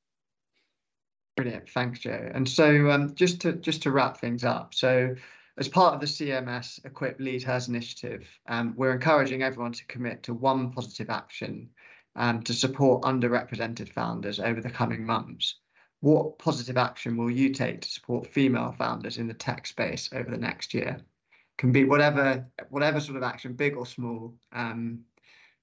brilliant 1.35 1.69
thanks 1.69 1.99
jo 1.99 2.31
and 2.33 2.47
so 2.47 2.89
um, 2.89 3.13
just 3.15 3.41
to 3.41 3.53
just 3.53 3.83
to 3.83 3.91
wrap 3.91 4.17
things 4.17 4.43
up 4.43 4.73
so 4.73 5.15
As 5.59 5.67
part 5.67 5.93
of 5.93 5.99
the 5.99 6.05
CMS 6.05 6.85
Equip 6.85 7.19
Lead 7.19 7.43
Hers 7.43 7.67
initiative, 7.67 8.25
um, 8.47 8.73
we're 8.77 8.93
encouraging 8.93 9.43
everyone 9.43 9.73
to 9.73 9.85
commit 9.87 10.23
to 10.23 10.33
one 10.33 10.71
positive 10.71 11.09
action 11.09 11.71
um, 12.15 12.43
to 12.43 12.53
support 12.53 13.01
underrepresented 13.03 13.91
founders 13.91 14.39
over 14.39 14.61
the 14.61 14.69
coming 14.69 15.05
months. 15.05 15.59
What 16.01 16.39
positive 16.39 16.77
action 16.77 17.17
will 17.17 17.29
you 17.29 17.49
take 17.49 17.81
to 17.81 17.89
support 17.89 18.27
female 18.27 18.71
founders 18.77 19.17
in 19.17 19.27
the 19.27 19.33
tech 19.33 19.67
space 19.67 20.09
over 20.13 20.31
the 20.31 20.37
next 20.37 20.73
year? 20.73 21.01
Can 21.57 21.71
be 21.73 21.83
whatever 21.83 22.47
whatever 22.69 23.01
sort 23.01 23.17
of 23.17 23.23
action, 23.23 23.53
big 23.53 23.75
or 23.75 23.85
small. 23.85 24.33
Um, 24.53 25.01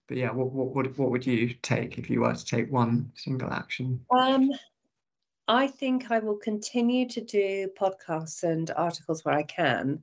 but 0.08 0.18
yeah, 0.18 0.30
what 0.30 0.52
what 0.52 0.74
would 0.74 0.98
what 0.98 1.10
would 1.10 1.26
you 1.26 1.54
take 1.62 1.98
if 1.98 2.10
you 2.10 2.20
were 2.20 2.34
to 2.34 2.44
take 2.44 2.70
one 2.70 3.12
single 3.14 3.50
action? 3.50 4.00
Um, 4.10 4.50
I 5.48 5.68
think 5.68 6.10
I 6.10 6.18
will 6.18 6.36
continue 6.36 7.08
to 7.08 7.20
do 7.20 7.68
podcasts 7.78 8.42
and 8.42 8.70
articles 8.76 9.24
where 9.24 9.36
I 9.36 9.42
can, 9.44 10.02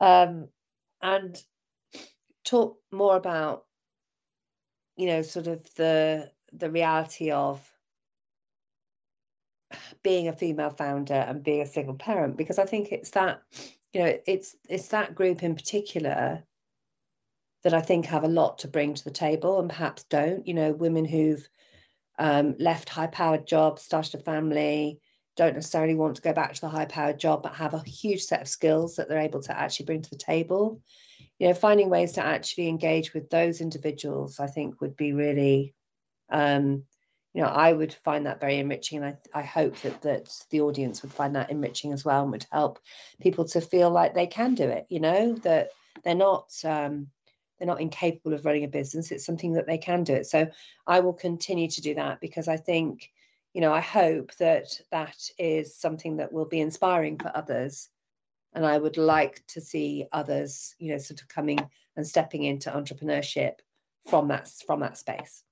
um, 0.00 0.48
and 1.00 1.40
talk 2.44 2.78
more 2.90 3.16
about, 3.16 3.64
you 4.96 5.06
know, 5.06 5.22
sort 5.22 5.46
of 5.46 5.62
the 5.74 6.30
the 6.52 6.70
reality 6.70 7.30
of 7.30 7.66
being 10.08 10.28
a 10.28 10.32
female 10.32 10.70
founder 10.70 11.12
and 11.28 11.44
being 11.44 11.60
a 11.60 11.66
single 11.66 11.94
parent, 11.94 12.38
because 12.38 12.58
I 12.58 12.64
think 12.64 12.92
it's 12.92 13.10
that, 13.10 13.42
you 13.92 14.00
know, 14.02 14.18
it's 14.26 14.56
it's 14.66 14.88
that 14.88 15.14
group 15.14 15.42
in 15.42 15.54
particular 15.54 16.42
that 17.62 17.74
I 17.74 17.82
think 17.82 18.06
have 18.06 18.24
a 18.24 18.28
lot 18.40 18.60
to 18.60 18.68
bring 18.68 18.94
to 18.94 19.04
the 19.04 19.10
table 19.10 19.60
and 19.60 19.68
perhaps 19.68 20.04
don't. 20.04 20.46
You 20.46 20.54
know, 20.54 20.72
women 20.72 21.04
who've 21.04 21.46
um, 22.18 22.54
left 22.58 22.88
high 22.88 23.08
powered 23.08 23.46
jobs, 23.46 23.82
started 23.82 24.18
a 24.18 24.22
family, 24.22 24.98
don't 25.36 25.54
necessarily 25.54 25.94
want 25.94 26.16
to 26.16 26.22
go 26.22 26.32
back 26.32 26.54
to 26.54 26.60
the 26.62 26.70
high 26.70 26.86
powered 26.86 27.20
job, 27.20 27.42
but 27.42 27.52
have 27.52 27.74
a 27.74 27.82
huge 27.84 28.22
set 28.22 28.40
of 28.40 28.48
skills 28.48 28.96
that 28.96 29.10
they're 29.10 29.18
able 29.18 29.42
to 29.42 29.58
actually 29.58 29.86
bring 29.86 30.00
to 30.00 30.10
the 30.10 30.16
table. 30.16 30.80
You 31.38 31.48
know, 31.48 31.54
finding 31.54 31.90
ways 31.90 32.12
to 32.12 32.24
actually 32.24 32.68
engage 32.68 33.12
with 33.12 33.28
those 33.28 33.60
individuals, 33.60 34.40
I 34.40 34.46
think, 34.46 34.80
would 34.80 34.96
be 34.96 35.12
really, 35.12 35.74
um, 36.30 36.84
you 37.34 37.42
know, 37.42 37.48
I 37.48 37.72
would 37.72 37.92
find 37.92 38.26
that 38.26 38.40
very 38.40 38.58
enriching, 38.58 39.02
and 39.02 39.16
I, 39.34 39.40
I 39.40 39.42
hope 39.42 39.76
that 39.82 40.02
that 40.02 40.30
the 40.50 40.60
audience 40.60 41.02
would 41.02 41.12
find 41.12 41.36
that 41.36 41.50
enriching 41.50 41.92
as 41.92 42.04
well, 42.04 42.22
and 42.22 42.32
would 42.32 42.46
help 42.50 42.78
people 43.20 43.44
to 43.46 43.60
feel 43.60 43.90
like 43.90 44.14
they 44.14 44.26
can 44.26 44.54
do 44.54 44.68
it. 44.68 44.86
You 44.88 45.00
know, 45.00 45.34
that 45.42 45.70
they're 46.04 46.14
not. 46.14 46.52
Um, 46.64 47.08
they're 47.58 47.66
not 47.66 47.80
incapable 47.80 48.34
of 48.34 48.44
running 48.44 48.62
a 48.62 48.68
business 48.68 49.10
it's 49.10 49.26
something 49.26 49.52
that 49.54 49.66
they 49.66 49.78
can 49.78 50.04
do 50.04 50.14
it 50.14 50.26
so 50.28 50.46
i 50.86 51.00
will 51.00 51.12
continue 51.12 51.68
to 51.68 51.80
do 51.80 51.92
that 51.92 52.20
because 52.20 52.46
i 52.46 52.56
think 52.56 53.10
you 53.52 53.60
know 53.60 53.72
i 53.72 53.80
hope 53.80 54.32
that 54.36 54.80
that 54.92 55.16
is 55.38 55.76
something 55.76 56.16
that 56.18 56.32
will 56.32 56.44
be 56.44 56.60
inspiring 56.60 57.18
for 57.18 57.32
others 57.34 57.88
and 58.54 58.64
i 58.64 58.78
would 58.78 58.96
like 58.96 59.42
to 59.48 59.60
see 59.60 60.06
others 60.12 60.76
you 60.78 60.92
know 60.92 60.98
sort 60.98 61.20
of 61.20 61.26
coming 61.26 61.58
and 61.96 62.06
stepping 62.06 62.44
into 62.44 62.70
entrepreneurship 62.70 63.54
from 64.06 64.28
that 64.28 64.48
from 64.64 64.78
that 64.78 64.96
space 64.96 65.42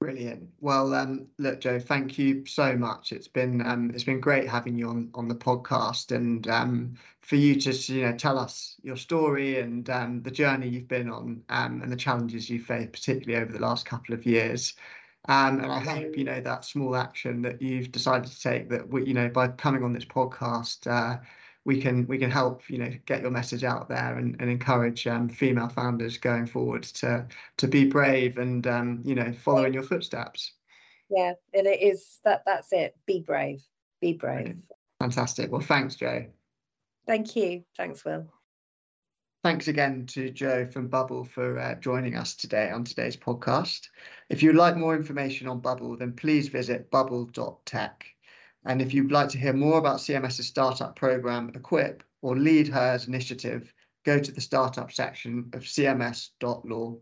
Brilliant. 0.00 0.48
Well, 0.60 0.94
um, 0.94 1.26
look, 1.38 1.60
Jo, 1.60 1.80
thank 1.80 2.18
you 2.18 2.46
so 2.46 2.76
much. 2.76 3.10
It's 3.10 3.26
been 3.26 3.60
um, 3.66 3.90
it's 3.92 4.04
been 4.04 4.20
great 4.20 4.48
having 4.48 4.76
you 4.76 4.88
on 4.88 5.10
on 5.12 5.26
the 5.26 5.34
podcast, 5.34 6.14
and 6.14 6.46
um, 6.46 6.94
for 7.20 7.34
you 7.34 7.60
to 7.60 7.72
you 7.92 8.02
know 8.02 8.16
tell 8.16 8.38
us 8.38 8.76
your 8.82 8.96
story 8.96 9.58
and 9.58 9.90
um, 9.90 10.22
the 10.22 10.30
journey 10.30 10.68
you've 10.68 10.86
been 10.86 11.10
on, 11.10 11.42
um, 11.48 11.82
and 11.82 11.90
the 11.90 11.96
challenges 11.96 12.48
you've 12.48 12.62
faced, 12.62 12.92
particularly 12.92 13.42
over 13.42 13.52
the 13.52 13.58
last 13.58 13.86
couple 13.86 14.14
of 14.14 14.24
years. 14.24 14.74
Um, 15.28 15.58
and 15.60 15.72
I 15.72 15.80
hope 15.80 16.16
you 16.16 16.24
know 16.24 16.40
that 16.42 16.64
small 16.64 16.94
action 16.94 17.42
that 17.42 17.60
you've 17.60 17.90
decided 17.90 18.30
to 18.30 18.40
take 18.40 18.68
that 18.68 18.86
you 19.04 19.14
know 19.14 19.28
by 19.28 19.48
coming 19.48 19.82
on 19.82 19.92
this 19.92 20.04
podcast. 20.04 20.86
Uh, 20.86 21.18
we 21.64 21.80
can 21.80 22.06
we 22.06 22.18
can 22.18 22.30
help 22.30 22.68
you 22.68 22.78
know 22.78 22.90
get 23.06 23.22
your 23.22 23.30
message 23.30 23.64
out 23.64 23.88
there 23.88 24.16
and, 24.16 24.36
and 24.40 24.50
encourage 24.50 25.06
um, 25.06 25.28
female 25.28 25.68
founders 25.68 26.16
going 26.16 26.46
forward 26.46 26.82
to 26.82 27.26
to 27.56 27.68
be 27.68 27.84
brave 27.84 28.38
and 28.38 28.66
um, 28.66 29.00
you 29.04 29.14
know 29.14 29.32
follow 29.32 29.64
in 29.64 29.74
your 29.74 29.82
footsteps. 29.82 30.52
Yeah 31.10 31.34
and 31.54 31.66
it 31.66 31.82
is 31.82 32.20
that 32.24 32.42
that's 32.46 32.72
it. 32.72 32.96
Be 33.06 33.20
brave. 33.20 33.62
Be 34.00 34.12
brave. 34.12 34.56
Fantastic. 35.00 35.50
Well 35.50 35.60
thanks 35.60 35.96
jo 35.96 36.26
thank 37.06 37.34
you. 37.34 37.64
Thanks 37.76 38.04
will. 38.04 38.26
Thanks 39.44 39.68
again 39.68 40.04
to 40.06 40.30
Jo 40.30 40.66
from 40.66 40.90
Bubbl 40.90 41.26
for 41.26 41.58
uh, 41.58 41.76
joining 41.76 42.16
us 42.16 42.34
today 42.34 42.70
on 42.70 42.82
today's 42.84 43.16
podcast. 43.16 43.88
If 44.28 44.42
you'd 44.42 44.56
like 44.56 44.76
more 44.76 44.96
information 44.96 45.46
on 45.46 45.60
Bubbl, 45.60 45.98
then 45.98 46.12
please 46.12 46.48
visit 46.48 46.90
bubbl.tech. 46.90 48.04
And 48.68 48.82
if 48.82 48.92
you'd 48.92 49.10
like 49.10 49.30
to 49.30 49.38
hear 49.38 49.54
more 49.54 49.78
about 49.78 49.96
CMS's 49.96 50.46
startup 50.46 50.94
program, 50.94 51.50
Equip, 51.54 52.04
or 52.20 52.36
Lead 52.36 52.68
Hers 52.68 53.08
initiative, 53.08 53.72
go 54.04 54.18
to 54.18 54.30
the 54.30 54.42
startup 54.42 54.92
section 54.92 55.48
of 55.54 55.62
cms.law. 55.62 56.98